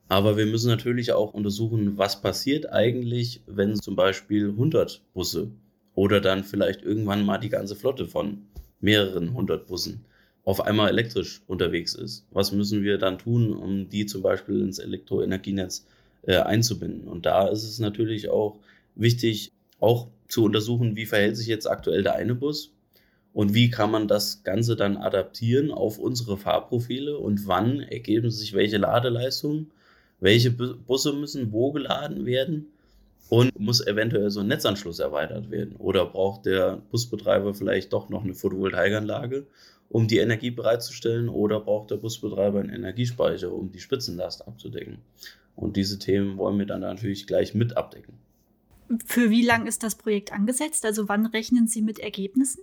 [0.09, 5.51] Aber wir müssen natürlich auch untersuchen, was passiert eigentlich, wenn zum Beispiel 100 Busse
[5.93, 8.41] oder dann vielleicht irgendwann mal die ganze Flotte von
[8.81, 10.03] mehreren 100 Bussen
[10.45, 12.25] auf einmal elektrisch unterwegs ist.
[12.31, 15.85] Was müssen wir dann tun, um die zum Beispiel ins Elektroenergienetz
[16.23, 17.07] äh, einzubinden?
[17.07, 18.57] Und da ist es natürlich auch
[18.95, 22.71] wichtig, auch zu untersuchen, wie verhält sich jetzt aktuell der eine Bus
[23.31, 28.53] und wie kann man das Ganze dann adaptieren auf unsere Fahrprofile und wann ergeben sich
[28.53, 29.69] welche Ladeleistungen
[30.19, 32.67] welche Busse müssen wo geladen werden
[33.29, 35.75] und muss eventuell so ein Netzanschluss erweitert werden.
[35.77, 39.45] Oder braucht der Busbetreiber vielleicht doch noch eine Photovoltaikanlage,
[39.87, 44.99] um die Energie bereitzustellen, oder braucht der Busbetreiber einen Energiespeicher, um die Spitzenlast abzudecken.
[45.55, 48.13] Und diese Themen wollen wir dann natürlich gleich mit abdecken.
[49.05, 50.85] Für wie lang ist das Projekt angesetzt?
[50.85, 52.61] Also wann rechnen Sie mit Ergebnissen?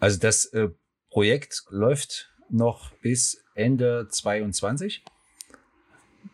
[0.00, 0.70] Also das äh,
[1.10, 5.04] Projekt läuft noch bis Ende 2022.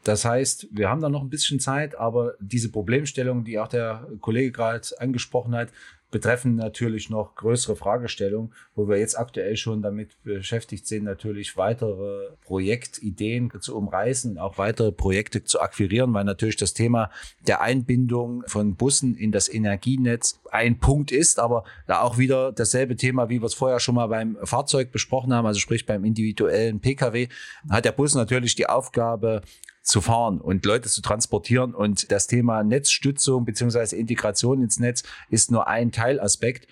[0.05, 4.07] Das heißt, wir haben da noch ein bisschen Zeit, aber diese Problemstellung, die auch der
[4.21, 5.69] Kollege gerade angesprochen hat,
[6.11, 12.31] betreffen natürlich noch größere Fragestellungen, wo wir jetzt aktuell schon damit beschäftigt sind, natürlich weitere
[12.45, 17.11] Projektideen zu umreißen, auch weitere Projekte zu akquirieren, weil natürlich das Thema
[17.47, 22.97] der Einbindung von Bussen in das Energienetz ein Punkt ist, aber da auch wieder dasselbe
[22.97, 26.81] Thema, wie wir es vorher schon mal beim Fahrzeug besprochen haben, also sprich beim individuellen
[26.81, 27.29] Pkw,
[27.69, 29.43] hat der Bus natürlich die Aufgabe,
[29.83, 31.75] zu fahren und Leute zu transportieren.
[31.75, 36.69] Und das Thema Netzstützung beziehungsweise Integration ins Netz ist nur ein Teilaspekt,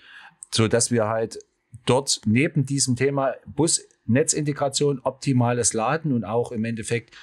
[0.53, 1.39] so dass wir halt
[1.85, 7.15] dort neben diesem Thema Busnetzintegration, optimales Laden und auch im Endeffekt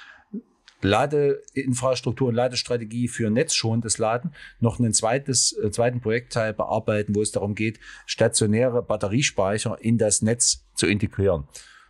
[0.81, 7.31] Ladeinfrastruktur und Ladestrategie für netzschonendes Laden noch einen zweites, äh, zweiten Projektteil bearbeiten, wo es
[7.31, 11.47] darum geht, stationäre Batteriespeicher in das Netz zu integrieren.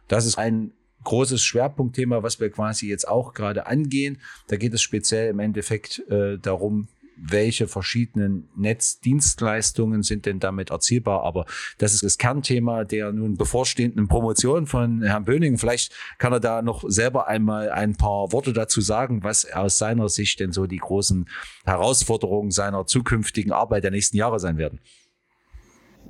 [0.07, 0.71] Das ist ein
[1.07, 4.19] großes Schwerpunktthema, was wir quasi jetzt auch gerade angehen.
[4.47, 11.23] Da geht es speziell im Endeffekt äh, darum, welche verschiedenen Netzdienstleistungen sind denn damit erzielbar.
[11.23, 11.45] Aber
[11.77, 15.57] das ist das Kernthema der nun bevorstehenden Promotion von Herrn Böning.
[15.57, 20.09] Vielleicht kann er da noch selber einmal ein paar Worte dazu sagen, was aus seiner
[20.09, 21.27] Sicht denn so die großen
[21.65, 24.79] Herausforderungen seiner zukünftigen Arbeit der nächsten Jahre sein werden.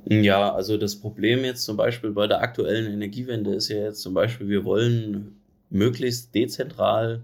[0.04, 4.14] Ja, also das Problem jetzt zum Beispiel bei der aktuellen Energiewende ist ja jetzt zum
[4.14, 7.22] Beispiel, wir wollen möglichst dezentral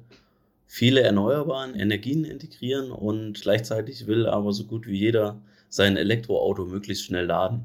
[0.66, 7.04] viele erneuerbaren Energien integrieren und gleichzeitig will aber so gut wie jeder sein Elektroauto möglichst
[7.04, 7.64] schnell laden.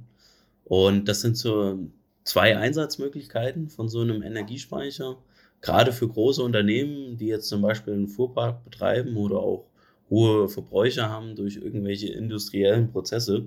[0.65, 1.79] Und das sind so
[2.23, 5.17] zwei Einsatzmöglichkeiten von so einem Energiespeicher.
[5.61, 9.65] Gerade für große Unternehmen, die jetzt zum Beispiel einen Fuhrpark betreiben oder auch
[10.09, 13.45] hohe Verbräuche haben durch irgendwelche industriellen Prozesse.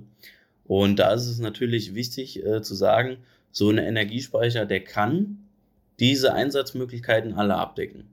[0.64, 3.18] Und da ist es natürlich wichtig äh, zu sagen,
[3.50, 5.38] so ein Energiespeicher, der kann
[5.98, 8.04] diese Einsatzmöglichkeiten alle abdecken.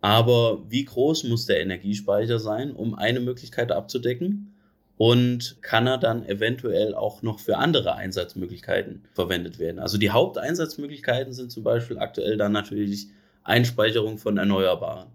[0.00, 4.54] Aber wie groß muss der Energiespeicher sein, um eine Möglichkeit abzudecken?
[4.96, 9.78] Und kann er dann eventuell auch noch für andere Einsatzmöglichkeiten verwendet werden?
[9.78, 13.08] Also die Haupteinsatzmöglichkeiten sind zum Beispiel aktuell dann natürlich
[13.42, 15.08] Einspeicherung von Erneuerbaren.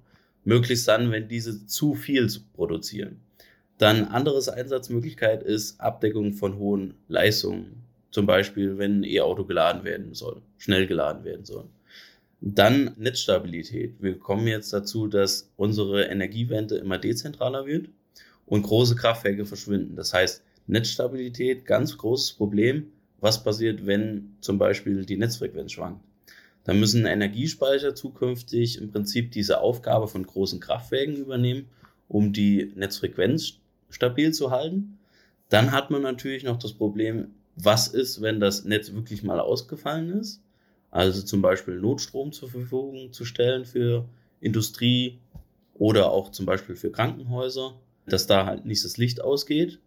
[0.44, 3.22] Möglichst dann, wenn diese zu viel produzieren.
[3.78, 7.84] Dann anderes Einsatzmöglichkeit ist Abdeckung von hohen Leistungen.
[8.12, 11.66] Zum Beispiel, wenn ein E-Auto geladen werden soll, schnell geladen werden soll.
[12.40, 13.96] Dann Netzstabilität.
[14.00, 17.90] Wir kommen jetzt dazu, dass unsere Energiewende immer dezentraler wird
[18.46, 19.96] und große Kraftwerke verschwinden.
[19.98, 22.92] Das heißt, Netzstabilität, ganz großes Problem.
[23.20, 26.02] Was passiert, wenn zum Beispiel die Netzfrequenz schwankt?
[26.64, 31.68] Dann müssen Energiespeicher zukünftig im Prinzip diese Aufgabe von großen Kraftwerken übernehmen,
[32.08, 33.60] um die Netzfrequenz
[33.96, 35.00] stabil zu halten.
[35.50, 40.10] Dann hat man natürlich noch das Problem, was ist, wenn das Netz wirklich mal ausgefallen
[40.10, 40.42] ist?
[40.92, 44.06] Also zum Beispiel Notstrom zur Verfügung zu stellen für
[44.42, 45.18] Industrie
[45.74, 47.74] oder auch zum Beispiel für Krankenhäuser,
[48.06, 49.80] dass da halt nicht das Licht ausgeht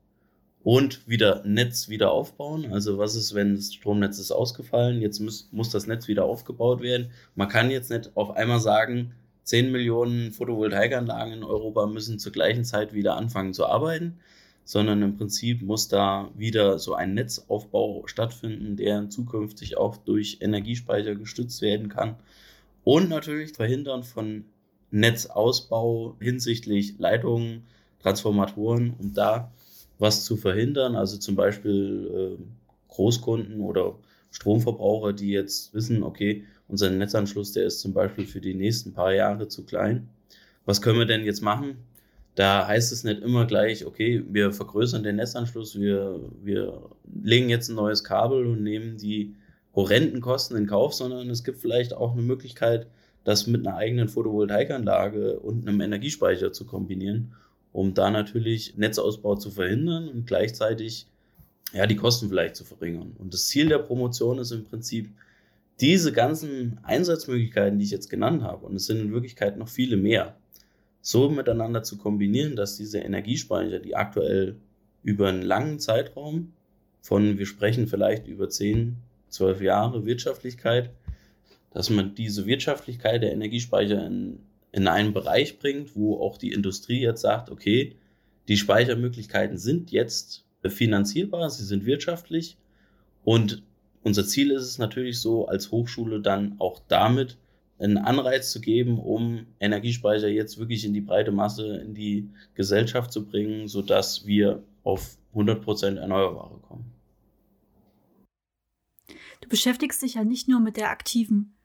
[0.65, 2.73] und wieder Netz wieder aufbauen.
[2.73, 5.03] Also was ist, wenn das Stromnetz ist ausgefallen?
[5.03, 7.11] Jetzt muss, muss das Netz wieder aufgebaut werden.
[7.35, 9.15] Man kann jetzt nicht auf einmal sagen,
[9.49, 14.19] 10 Millionen Photovoltaikanlagen in Europa müssen zur gleichen Zeit wieder anfangen zu arbeiten,
[14.65, 21.15] sondern im Prinzip muss da wieder so ein Netzaufbau stattfinden, der zukünftig auch durch Energiespeicher
[21.15, 22.17] gestützt werden kann.
[22.85, 24.45] Und natürlich verhindern von
[24.91, 27.63] Netzausbau hinsichtlich Leitungen,
[28.01, 29.51] Transformatoren, um da
[29.99, 30.95] was zu verhindern.
[30.95, 32.43] Also zum Beispiel äh,
[32.89, 33.95] Großkunden oder
[34.31, 39.13] Stromverbraucher, die jetzt wissen, okay, unser Netzanschluss, der ist zum Beispiel für die nächsten paar
[39.13, 40.09] Jahre zu klein.
[40.65, 41.79] Was können wir denn jetzt machen?
[42.35, 46.91] Da heißt es nicht immer gleich, okay, wir vergrößern den Netzanschluss, wir, wir
[47.23, 49.35] legen jetzt ein neues Kabel und nehmen die
[49.75, 52.87] horrenden Kosten in Kauf, sondern es gibt vielleicht auch eine Möglichkeit,
[53.25, 57.35] das mit einer eigenen Photovoltaikanlage und einem Energiespeicher zu kombinieren,
[57.73, 61.07] um da natürlich Netzausbau zu verhindern und gleichzeitig
[61.73, 63.15] ja, die Kosten vielleicht zu verringern.
[63.19, 65.11] Und das Ziel der Promotion ist im Prinzip,
[65.81, 69.97] diese ganzen Einsatzmöglichkeiten, die ich jetzt genannt habe, und es sind in Wirklichkeit noch viele
[69.97, 70.37] mehr,
[71.01, 74.57] so miteinander zu kombinieren, dass diese Energiespeicher, die aktuell
[75.03, 76.53] über einen langen Zeitraum
[77.01, 78.97] von, wir sprechen vielleicht über 10,
[79.29, 80.91] 12 Jahre Wirtschaftlichkeit,
[81.73, 84.41] dass man diese Wirtschaftlichkeit der Energiespeicher in,
[84.73, 87.95] in einen Bereich bringt, wo auch die Industrie jetzt sagt, okay,
[88.49, 92.57] die Speichermöglichkeiten sind jetzt finanzierbar, sie sind wirtschaftlich
[93.25, 93.63] und
[94.03, 97.37] unser Ziel ist es natürlich so, als Hochschule dann auch damit
[97.79, 103.13] einen Anreiz zu geben, um Energiespeicher jetzt wirklich in die breite Masse, in die Gesellschaft
[103.13, 106.93] zu bringen, sodass wir auf 100% Erneuerbare kommen.
[109.41, 111.58] Du beschäftigst dich ja nicht nur mit der aktiven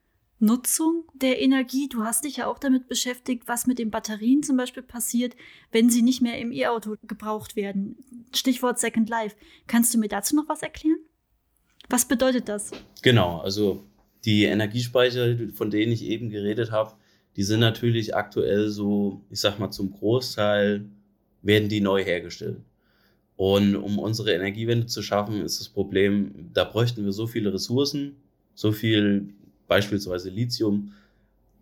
[0.44, 4.58] Nutzung der Energie, du hast dich ja auch damit beschäftigt, was mit den Batterien zum
[4.58, 5.36] Beispiel passiert,
[5.72, 7.96] wenn sie nicht mehr im E-Auto gebraucht werden.
[8.34, 9.36] Stichwort Second Life.
[9.68, 11.00] Kannst du mir dazu noch was erklären?
[11.90, 12.72] Was bedeutet das?
[13.02, 13.86] Genau, also
[14.26, 16.94] die Energiespeicher, von denen ich eben geredet habe,
[17.36, 20.86] die sind natürlich aktuell so, ich sag mal, zum Großteil
[21.42, 22.58] werden die neu hergestellt.
[23.38, 28.18] Und um unsere Energiewende zu schaffen, ist das Problem, da bräuchten wir so viele Ressourcen,
[28.56, 29.34] so viel
[29.74, 30.94] beispielsweise Lithium.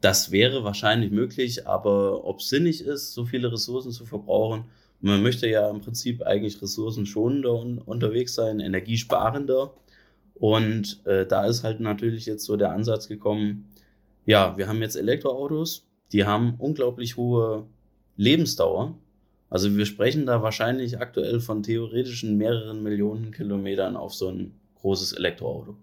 [0.01, 4.65] Das wäre wahrscheinlich möglich, aber ob es sinnig ist, so viele Ressourcen zu verbrauchen,
[4.99, 7.53] man möchte ja im Prinzip eigentlich ressourcenschonender
[7.85, 9.73] unterwegs sein, energiesparender.
[10.35, 13.69] Und äh, da ist halt natürlich jetzt so der Ansatz gekommen,
[14.25, 17.65] ja, wir haben jetzt Elektroautos, die haben unglaublich hohe
[18.17, 18.95] Lebensdauer.
[19.49, 25.13] Also wir sprechen da wahrscheinlich aktuell von theoretischen mehreren Millionen Kilometern auf so ein großes
[25.13, 25.77] Elektroauto.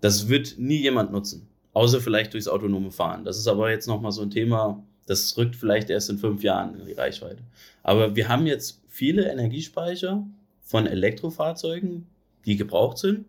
[0.00, 3.24] Das wird nie jemand nutzen, außer vielleicht durchs autonome Fahren.
[3.24, 6.78] Das ist aber jetzt nochmal so ein Thema, das rückt vielleicht erst in fünf Jahren
[6.78, 7.42] in die Reichweite.
[7.82, 10.26] Aber wir haben jetzt viele Energiespeicher
[10.62, 12.06] von Elektrofahrzeugen,
[12.46, 13.26] die gebraucht sind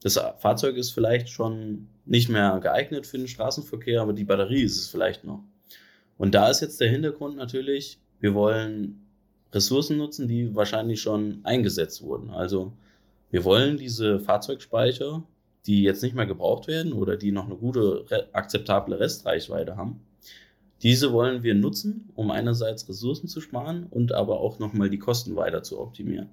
[0.00, 4.76] das Fahrzeug ist vielleicht schon nicht mehr geeignet für den Straßenverkehr, aber die Batterie ist
[4.76, 5.42] es vielleicht noch.
[6.16, 9.06] Und da ist jetzt der Hintergrund natürlich, wir wollen
[9.52, 12.30] Ressourcen nutzen, die wahrscheinlich schon eingesetzt wurden.
[12.30, 12.72] Also
[13.30, 15.22] wir wollen diese Fahrzeugspeicher,
[15.66, 20.00] die jetzt nicht mehr gebraucht werden oder die noch eine gute, akzeptable Restreichweite haben,
[20.82, 25.34] diese wollen wir nutzen, um einerseits Ressourcen zu sparen und aber auch nochmal die Kosten
[25.36, 26.28] weiter zu optimieren,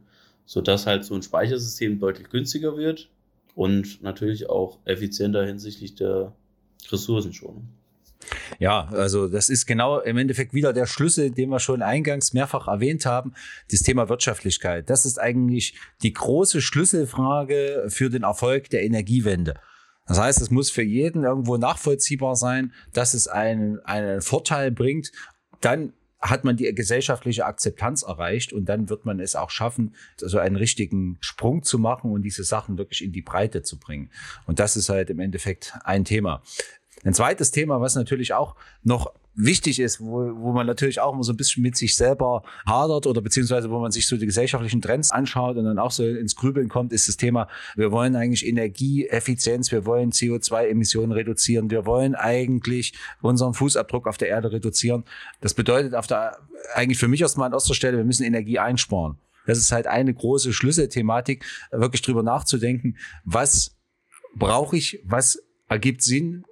[0.45, 3.09] sodass halt so ein Speichersystem deutlich günstiger wird,
[3.55, 6.33] und natürlich auch effizienter hinsichtlich der
[6.89, 7.67] Ressourcenschonung.
[8.59, 12.67] Ja, also das ist genau im Endeffekt wieder der Schlüssel, den wir schon eingangs mehrfach
[12.67, 13.33] erwähnt haben,
[13.71, 14.89] das Thema Wirtschaftlichkeit.
[14.89, 19.55] Das ist eigentlich die große Schlüsselfrage für den Erfolg der Energiewende.
[20.07, 25.11] Das heißt, es muss für jeden irgendwo nachvollziehbar sein, dass es einen, einen Vorteil bringt.
[25.61, 30.39] Dann hat man die gesellschaftliche Akzeptanz erreicht und dann wird man es auch schaffen, so
[30.39, 34.09] einen richtigen Sprung zu machen und diese Sachen wirklich in die Breite zu bringen.
[34.47, 36.41] Und das ist halt im Endeffekt ein Thema.
[37.05, 41.23] Ein zweites Thema, was natürlich auch noch wichtig ist, wo, wo man natürlich auch immer
[41.23, 44.81] so ein bisschen mit sich selber hadert oder beziehungsweise wo man sich so die gesellschaftlichen
[44.81, 48.45] Trends anschaut und dann auch so ins Grübeln kommt, ist das Thema, wir wollen eigentlich
[48.45, 55.03] Energieeffizienz, wir wollen CO2-Emissionen reduzieren, wir wollen eigentlich unseren Fußabdruck auf der Erde reduzieren.
[55.41, 56.37] Das bedeutet auf der,
[56.73, 59.17] eigentlich für mich erstmal an erster Stelle, wir müssen Energie einsparen.
[59.45, 63.75] Das ist halt eine große Schlüsselthematik, wirklich drüber nachzudenken, was
[64.35, 66.45] brauche ich, was ergibt Sinn,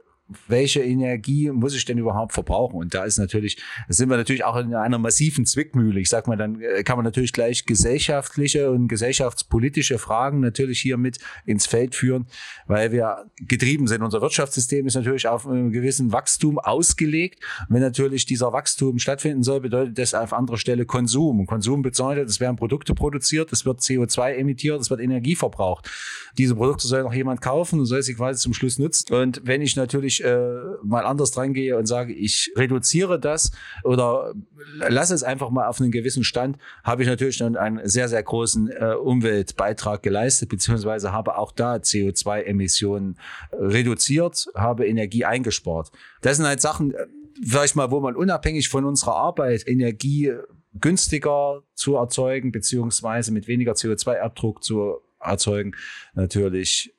[0.47, 2.77] welche Energie muss ich denn überhaupt verbrauchen?
[2.77, 3.57] Und da ist natürlich,
[3.87, 5.99] da sind wir natürlich auch in einer massiven Zwickmühle.
[5.99, 10.97] Ich sag mal, dann äh, kann man natürlich gleich gesellschaftliche und gesellschaftspolitische Fragen natürlich hier
[10.97, 12.27] mit ins Feld führen,
[12.67, 14.01] weil wir getrieben sind.
[14.01, 17.43] Unser Wirtschaftssystem ist natürlich auf einen gewissen Wachstum ausgelegt.
[17.67, 21.45] Wenn natürlich dieser Wachstum stattfinden soll, bedeutet das auf anderer Stelle Konsum.
[21.45, 25.89] Konsum bedeutet, es werden Produkte produziert, es wird CO2 emittiert, es wird Energie verbraucht.
[26.37, 29.13] Diese Produkte soll noch jemand kaufen und soll sie quasi zum Schluss nutzen.
[29.13, 30.47] Und wenn ich natürlich äh,
[30.83, 33.51] mal anders dran gehe und sage, ich reduziere das
[33.83, 34.33] oder
[34.75, 38.23] lasse es einfach mal auf einen gewissen Stand, habe ich natürlich dann einen sehr, sehr
[38.23, 43.17] großen äh, Umweltbeitrag geleistet, beziehungsweise habe auch da CO2-Emissionen
[43.51, 45.91] reduziert, habe Energie eingespart.
[46.21, 47.07] Das sind halt Sachen, äh,
[47.45, 50.33] vielleicht mal, wo man unabhängig von unserer Arbeit Energie
[50.79, 55.75] günstiger zu erzeugen, beziehungsweise mit weniger CO2-Abdruck zu erzeugen,
[56.15, 56.92] natürlich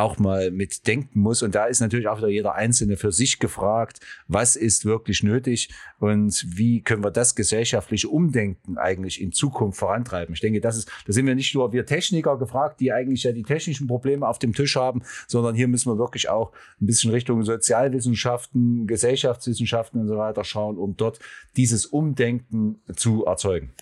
[0.00, 1.42] auch mal mit denken muss.
[1.42, 5.70] Und da ist natürlich auch wieder jeder Einzelne für sich gefragt, was ist wirklich nötig
[5.98, 10.34] und wie können wir das gesellschaftliche Umdenken eigentlich in Zukunft vorantreiben.
[10.34, 13.32] Ich denke, das ist, da sind wir nicht nur wir Techniker gefragt, die eigentlich ja
[13.32, 17.10] die technischen Probleme auf dem Tisch haben, sondern hier müssen wir wirklich auch ein bisschen
[17.10, 21.18] Richtung Sozialwissenschaften, Gesellschaftswissenschaften und so weiter schauen, um dort
[21.56, 23.72] dieses Umdenken zu erzeugen.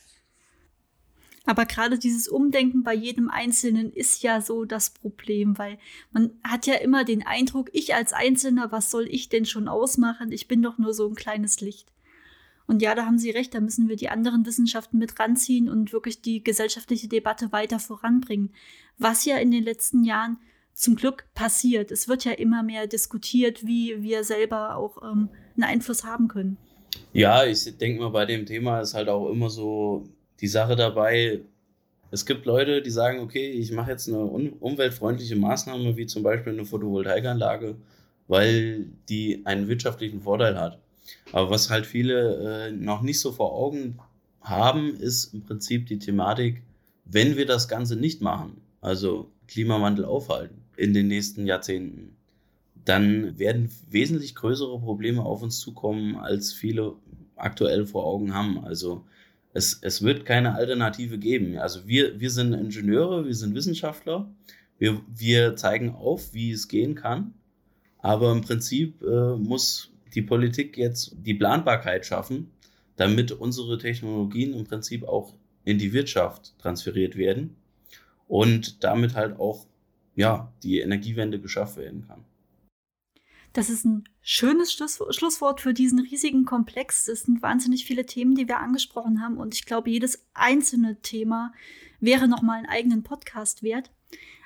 [1.49, 5.79] Aber gerade dieses Umdenken bei jedem Einzelnen ist ja so das Problem, weil
[6.13, 10.31] man hat ja immer den Eindruck, ich als Einzelner, was soll ich denn schon ausmachen?
[10.31, 11.91] Ich bin doch nur so ein kleines Licht.
[12.67, 15.95] Und ja, da haben Sie recht, da müssen wir die anderen Wissenschaften mit ranziehen und
[15.95, 18.51] wirklich die gesellschaftliche Debatte weiter voranbringen.
[18.99, 20.37] Was ja in den letzten Jahren
[20.75, 21.91] zum Glück passiert.
[21.91, 26.59] Es wird ja immer mehr diskutiert, wie wir selber auch ähm, einen Einfluss haben können.
[27.15, 30.07] Ja, ich denke mal, bei dem Thema ist halt auch immer so,
[30.41, 31.41] die Sache dabei,
[32.11, 36.23] es gibt Leute, die sagen, okay, ich mache jetzt eine un umweltfreundliche Maßnahme, wie zum
[36.23, 37.77] Beispiel eine Photovoltaikanlage,
[38.29, 40.79] weil die einen wirtschaftlichen Vorteil hat.
[41.33, 43.99] Aber was halt viele äh, noch nicht so vor Augen
[44.41, 46.63] haben, ist im Prinzip die Thematik,
[47.05, 52.17] wenn wir das Ganze nicht machen, also Klimawandel aufhalten in den nächsten Jahrzehnten,
[52.85, 56.95] dann werden wesentlich größere Probleme auf uns zukommen, als viele
[57.37, 58.65] aktuell vor Augen haben.
[58.65, 59.05] Also
[59.59, 61.59] es, es wird keine Alternative geben.
[61.59, 64.31] Also wir, wir sind Ingenieure, wir sind Wissenschaftler,
[64.79, 67.35] wir, wir zeigen auf, wie es gehen kann,
[67.99, 72.53] aber im Prinzip äh, muss die Politik jetzt die Planbarkeit schaffen,
[72.97, 75.35] damit unsere Technologien im Prinzip auch
[75.65, 77.57] in die Wirtschaft transferiert werden
[78.29, 79.67] und damit halt auch
[80.15, 82.25] ja, die Energiewende geschafft werden kann.
[83.59, 87.09] Das ist ein schönes Schluss Schlusswort für diesen riesigen Komplex.
[87.09, 89.37] Es sind wahnsinnig viele Themen, die wir angesprochen haben.
[89.37, 91.53] Und ich glaube, jedes einzelne Thema
[91.99, 93.91] wäre nochmal einen eigenen Podcast wert.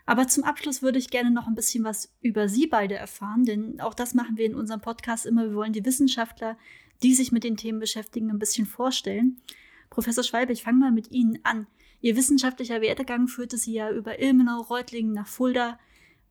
[0.07, 3.83] Aber zum Abschluss würde ich gerne noch ein bisschen was über Sie beide erfahren, denn
[3.83, 5.45] auch das machen wir in unserem Podcast immer.
[5.45, 6.57] Wir wollen die Wissenschaftler,
[7.03, 9.43] die sich mit den Themen beschäftigen, ein bisschen vorstellen.
[9.91, 11.67] Professor Schwalbe, ich fange mal mit Ihnen an.
[12.01, 15.79] Ihr wissenschaftlicher Werdegang führte Sie ja über Ilmenau, Reutlingen nach Fulda.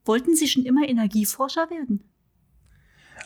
[0.04, 2.11] Wollten Sie schon immer Energieforscher werden?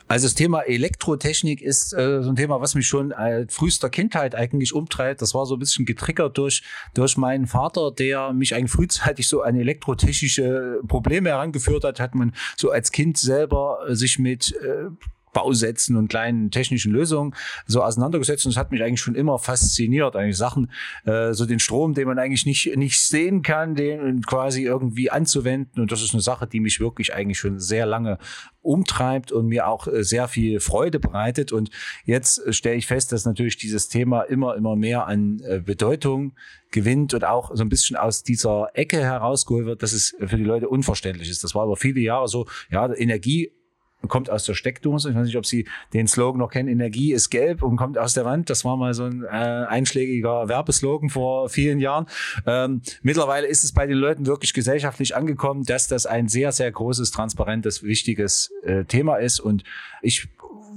[0.08, 4.36] Also das Thema Elektrotechnik ist äh, so ein Thema, was mich schon als frühester Kindheit
[4.36, 5.22] eigentlich umtreibt.
[5.22, 9.41] Das war so ein bisschen getriggert durch, durch meinen Vater, der mich eigentlich frühzeitig so
[9.41, 12.00] an elektrotechnische Probleme herangeführt hat.
[12.00, 14.89] Hat man so als Kind selber sich mit äh,
[15.36, 17.36] Bausätzen und kleinen technischen Lösungen
[17.68, 20.16] so auseinandergesetzt und es hat mich eigentlich schon immer fasziniert.
[20.16, 20.72] Eigentlich Sachen,
[21.04, 25.82] äh, so den Strom, den man eigentlich nicht, nicht sehen kann, den quasi irgendwie anzuwenden.
[25.82, 28.18] Und das ist eine Sache, die mich wirklich eigentlich schon sehr lange
[28.62, 31.52] umtreibt und mir auch äh, sehr viel Freude bereitet.
[31.52, 31.70] Und
[32.06, 36.34] jetzt äh, stelle ich fest, dass natürlich dieses Thema immer, immer mehr an äh, Bedeutung
[36.72, 40.46] gewinnt und auch so ein bisschen aus dieser Ecke herausgeholt wird, dass es für die
[40.46, 41.44] Leute unverständlich ist.
[41.44, 43.52] Das war über viele Jahre so, ja, Energie
[44.08, 45.10] kommt aus der Steckdose.
[45.10, 46.70] Ich weiß nicht, ob Sie den Slogan noch kennen.
[46.70, 48.50] Energie ist gelb und kommt aus der Wand.
[48.50, 52.06] Das war mal so ein äh, einschlägiger Werbeslogan vor vielen Jahren.
[52.46, 56.72] Ähm, mittlerweile ist es bei den Leuten wirklich gesellschaftlich angekommen, dass das ein sehr, sehr
[56.72, 59.39] großes, transparentes, wichtiges äh, Thema ist.
[59.39, 59.64] Und
[60.02, 60.28] ich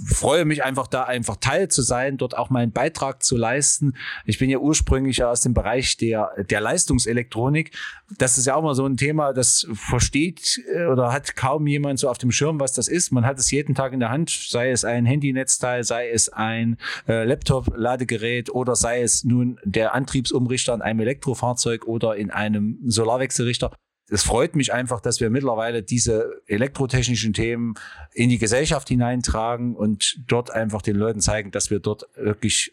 [0.05, 3.95] freue mich einfach da einfach Teil zu sein, dort auch meinen Beitrag zu leisten.
[4.25, 7.77] Ich bin ja ursprünglich aus dem Bereich der, der Leistungselektronik.
[8.17, 11.99] Das ist ja auch mal so ein Thema, das versteht äh, oder hat kaum jemand
[11.99, 13.13] so auf dem Schirm, was das ist.
[13.13, 16.79] Man hat es jeden Tag in der Hand, sei es ein Handynetzteil, sei es ein
[17.07, 23.71] äh, Laptop-Ladegerät oder sei es nun der Antriebsumrichter in einem Elektrofahrzeug oder in einem Solarwechselrichter
[24.11, 27.75] es freut mich einfach, dass wir mittlerweile diese elektrotechnischen Themen
[28.15, 32.73] in die Gesellschaft hineintragen und dort einfach den Leuten zeigen, dass wir dort wirklich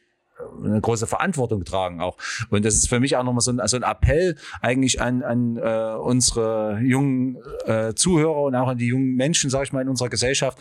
[0.64, 2.18] eine große Verantwortung tragen auch.
[2.50, 5.58] Und das ist für mich auch nochmal so ein, so ein Appell eigentlich an, an
[5.58, 9.90] äh, unsere jungen äh, Zuhörer und auch an die jungen Menschen, sage ich mal, in
[9.90, 10.58] unserer Gesellschaft,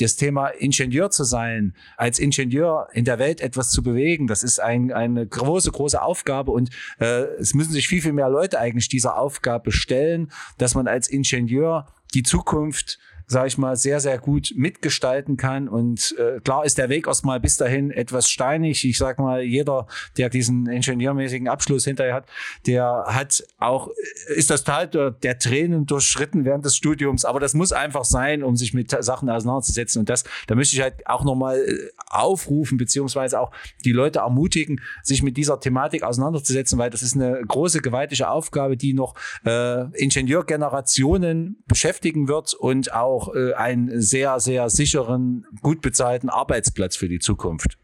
[0.00, 4.60] das Thema Ingenieur zu sein, als Ingenieur in der Welt etwas zu bewegen, das ist
[4.60, 6.70] ein, eine große, große Aufgabe und
[7.00, 11.08] äh, es müssen sich viel, viel mehr Leute eigentlich dieser Aufgabe stellen, dass man als
[11.08, 12.98] Ingenieur die Zukunft
[13.28, 15.68] sage ich mal, sehr, sehr gut mitgestalten kann.
[15.68, 18.84] Und äh, klar ist der Weg erstmal bis dahin etwas steinig.
[18.86, 22.26] Ich sag mal, jeder, der diesen ingenieurmäßigen Abschluss hinterher hat,
[22.66, 23.90] der hat auch,
[24.34, 27.26] ist das Teil der, der Tränen durchschritten während des Studiums.
[27.26, 30.00] Aber das muss einfach sein, um sich mit Sachen auseinanderzusetzen.
[30.00, 33.50] Und das, da möchte ich halt auch nochmal äh, aufrufen, beziehungsweise auch
[33.84, 38.78] die Leute ermutigen, sich mit dieser Thematik auseinanderzusetzen, weil das ist eine große, gewaltige Aufgabe,
[38.78, 39.14] die noch
[39.44, 46.96] äh, Ingenieurgenerationen beschäftigen wird und auch auch äh, einen sehr, sehr sicheren, gut bezahlten Arbeitsplatz
[46.96, 47.78] für die Zukunft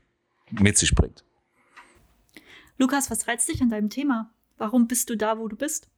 [0.50, 1.24] mit sich bringt.
[2.78, 4.30] Lukas, was reizt dich an deinem Thema?
[4.58, 5.88] Warum bist du da, wo du bist?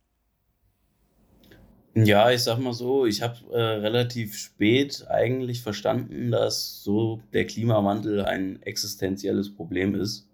[1.95, 7.47] Ja, ich sag mal so, ich habe äh, relativ spät eigentlich verstanden, dass so der
[7.47, 10.28] Klimawandel ein existenzielles Problem ist.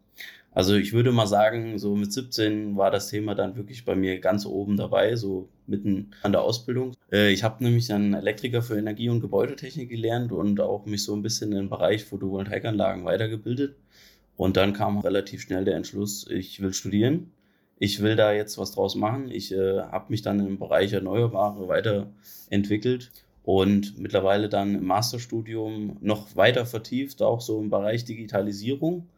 [0.54, 4.18] Also ich würde mal sagen, so mit 17 war das Thema dann wirklich bei mir
[4.20, 6.92] ganz oben dabei, so mitten an der Ausbildung.
[7.10, 11.14] Äh, ich habe nämlich dann Elektriker für Energie- und Gebäudetechnik gelernt und auch mich so
[11.14, 13.76] ein bisschen im Bereich Photovoltaikanlagen weitergebildet.
[14.36, 17.30] Und dann kam relativ schnell der Entschluss, ich will studieren.
[17.78, 19.30] Ich will da jetzt was draus machen.
[19.30, 23.10] Ich äh, habe mich dann im Bereich Erneuerbare weiterentwickelt
[23.42, 29.08] und mittlerweile dann im Masterstudium noch weiter vertieft, auch so im Bereich Digitalisierung.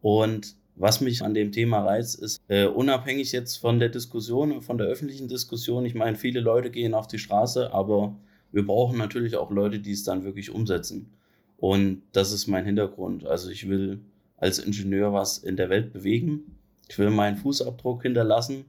[0.00, 4.78] Und was mich an dem Thema reizt, ist äh, unabhängig jetzt von der Diskussion, von
[4.78, 5.86] der öffentlichen Diskussion.
[5.86, 8.14] Ich meine, viele Leute gehen auf die Straße, aber
[8.52, 11.10] wir brauchen natürlich auch Leute, die es dann wirklich umsetzen.
[11.56, 13.26] Und das ist mein Hintergrund.
[13.26, 14.00] Also ich will
[14.36, 16.56] als Ingenieur was in der Welt bewegen.
[16.88, 18.66] Ich will meinen Fußabdruck hinterlassen.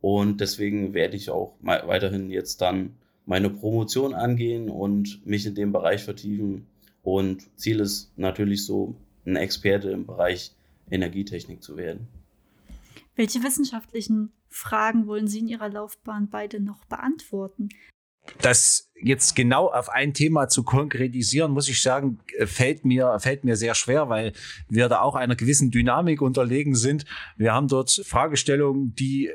[0.00, 2.94] Und deswegen werde ich auch weiterhin jetzt dann
[3.26, 6.66] meine Promotion angehen und mich in dem Bereich vertiefen.
[7.02, 8.94] Und Ziel ist natürlich so,
[9.24, 10.52] ein Experte im Bereich
[10.92, 12.08] Energietechnik zu werden.
[13.16, 17.68] Welche wissenschaftlichen Fragen wollen Sie in Ihrer Laufbahn beide noch beantworten?
[18.40, 23.56] Das jetzt genau auf ein Thema zu konkretisieren, muss ich sagen, fällt mir, fällt mir
[23.56, 24.32] sehr schwer, weil
[24.68, 27.04] wir da auch einer gewissen Dynamik unterlegen sind.
[27.36, 29.32] Wir haben dort Fragestellungen, die äh,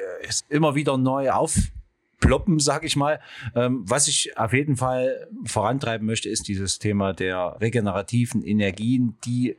[0.47, 3.19] immer wieder neu aufploppen, sag ich mal.
[3.55, 9.57] Ähm, was ich auf jeden Fall vorantreiben möchte, ist dieses Thema der regenerativen Energien, die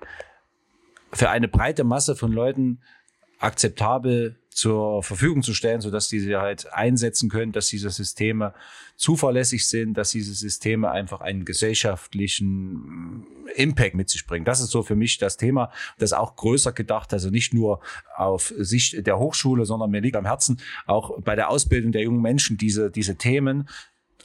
[1.13, 2.81] für eine breite Masse von Leuten
[3.39, 8.55] akzeptabel zur Verfügung zu stellen, sodass die sie halt einsetzen können, dass diese Systeme
[8.97, 14.45] zuverlässig sind, dass diese Systeme einfach einen gesellschaftlichen Impact mit sich bringen.
[14.45, 17.81] Das ist so für mich das Thema, das auch größer gedacht, also nicht nur
[18.17, 22.21] auf Sicht der Hochschule, sondern mir liegt am Herzen, auch bei der Ausbildung der jungen
[22.21, 23.69] Menschen diese, diese Themen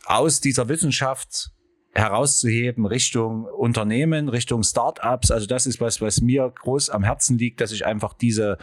[0.05, 1.53] aus dieser Wissenschaft
[1.93, 5.31] herauszuheben Richtung Unternehmen, Richtung Startups.
[5.31, 8.57] Also das ist was, was mir groß am Herzen liegt, dass ich einfach diese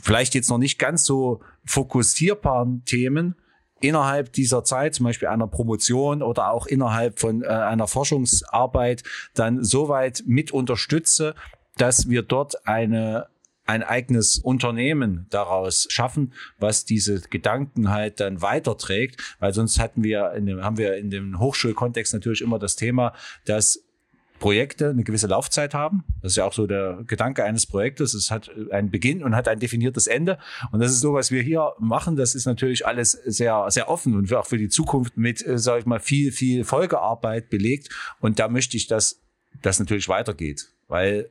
[0.00, 3.36] vielleicht jetzt noch nicht ganz so fokussierbaren Themen
[3.80, 9.02] innerhalb dieser Zeit, zum Beispiel einer Promotion oder auch innerhalb von äh, einer Forschungsarbeit,
[9.34, 11.34] dann so weit mit unterstütze,
[11.76, 13.26] dass wir dort eine
[13.64, 20.32] ein eigenes Unternehmen daraus schaffen, was diese Gedanken halt dann weiterträgt, weil sonst hatten wir
[20.32, 23.84] in dem, haben wir in dem Hochschulkontext natürlich immer das Thema, dass
[24.42, 26.02] Projekte eine gewisse Laufzeit haben.
[26.20, 28.12] Das ist ja auch so der Gedanke eines Projektes.
[28.12, 30.36] Es hat einen Beginn und hat ein definiertes Ende.
[30.72, 32.16] Und das ist so, was wir hier machen.
[32.16, 35.80] Das ist natürlich alles sehr, sehr offen und auch für die Zukunft mit, äh, sage
[35.80, 37.90] ich mal, viel, viel Folgearbeit belegt.
[38.18, 39.20] Und da möchte ich, dass
[39.62, 41.30] das natürlich weitergeht, weil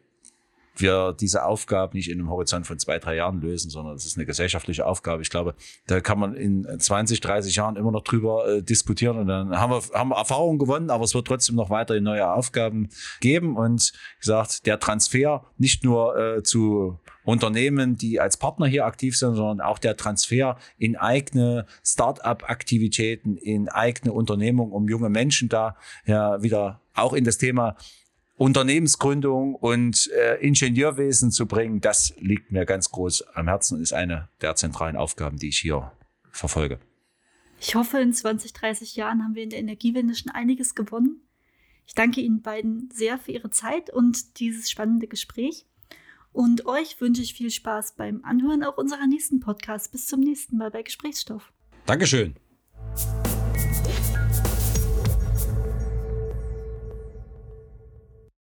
[0.81, 4.17] wir diese Aufgabe nicht in einem Horizont von zwei, drei Jahren lösen, sondern es ist
[4.17, 5.21] eine gesellschaftliche Aufgabe.
[5.21, 5.55] Ich glaube,
[5.87, 9.71] da kann man in 20, 30 Jahren immer noch drüber äh, diskutieren und dann haben
[9.71, 13.93] wir, haben wir Erfahrungen gewonnen, aber es wird trotzdem noch weiterhin neue Aufgaben geben und
[14.19, 19.61] gesagt, der Transfer nicht nur äh, zu Unternehmen, die als Partner hier aktiv sind, sondern
[19.61, 25.75] auch der Transfer in eigene Start-up-Aktivitäten, in eigene Unternehmungen, um junge Menschen da
[26.05, 27.75] ja wieder auch in das Thema
[28.41, 33.93] Unternehmensgründung und äh, Ingenieurwesen zu bringen, das liegt mir ganz groß am Herzen und ist
[33.93, 35.91] eine der zentralen Aufgaben, die ich hier
[36.31, 36.79] verfolge.
[37.59, 41.21] Ich hoffe, in 20, 30 Jahren haben wir in der Energiewende schon einiges gewonnen.
[41.85, 45.67] Ich danke Ihnen beiden sehr für Ihre Zeit und dieses spannende Gespräch.
[46.33, 49.91] Und euch wünsche ich viel Spaß beim Anhören auch unserer nächsten Podcast.
[49.91, 51.53] Bis zum nächsten Mal bei Gesprächsstoff.
[51.85, 52.33] Dankeschön.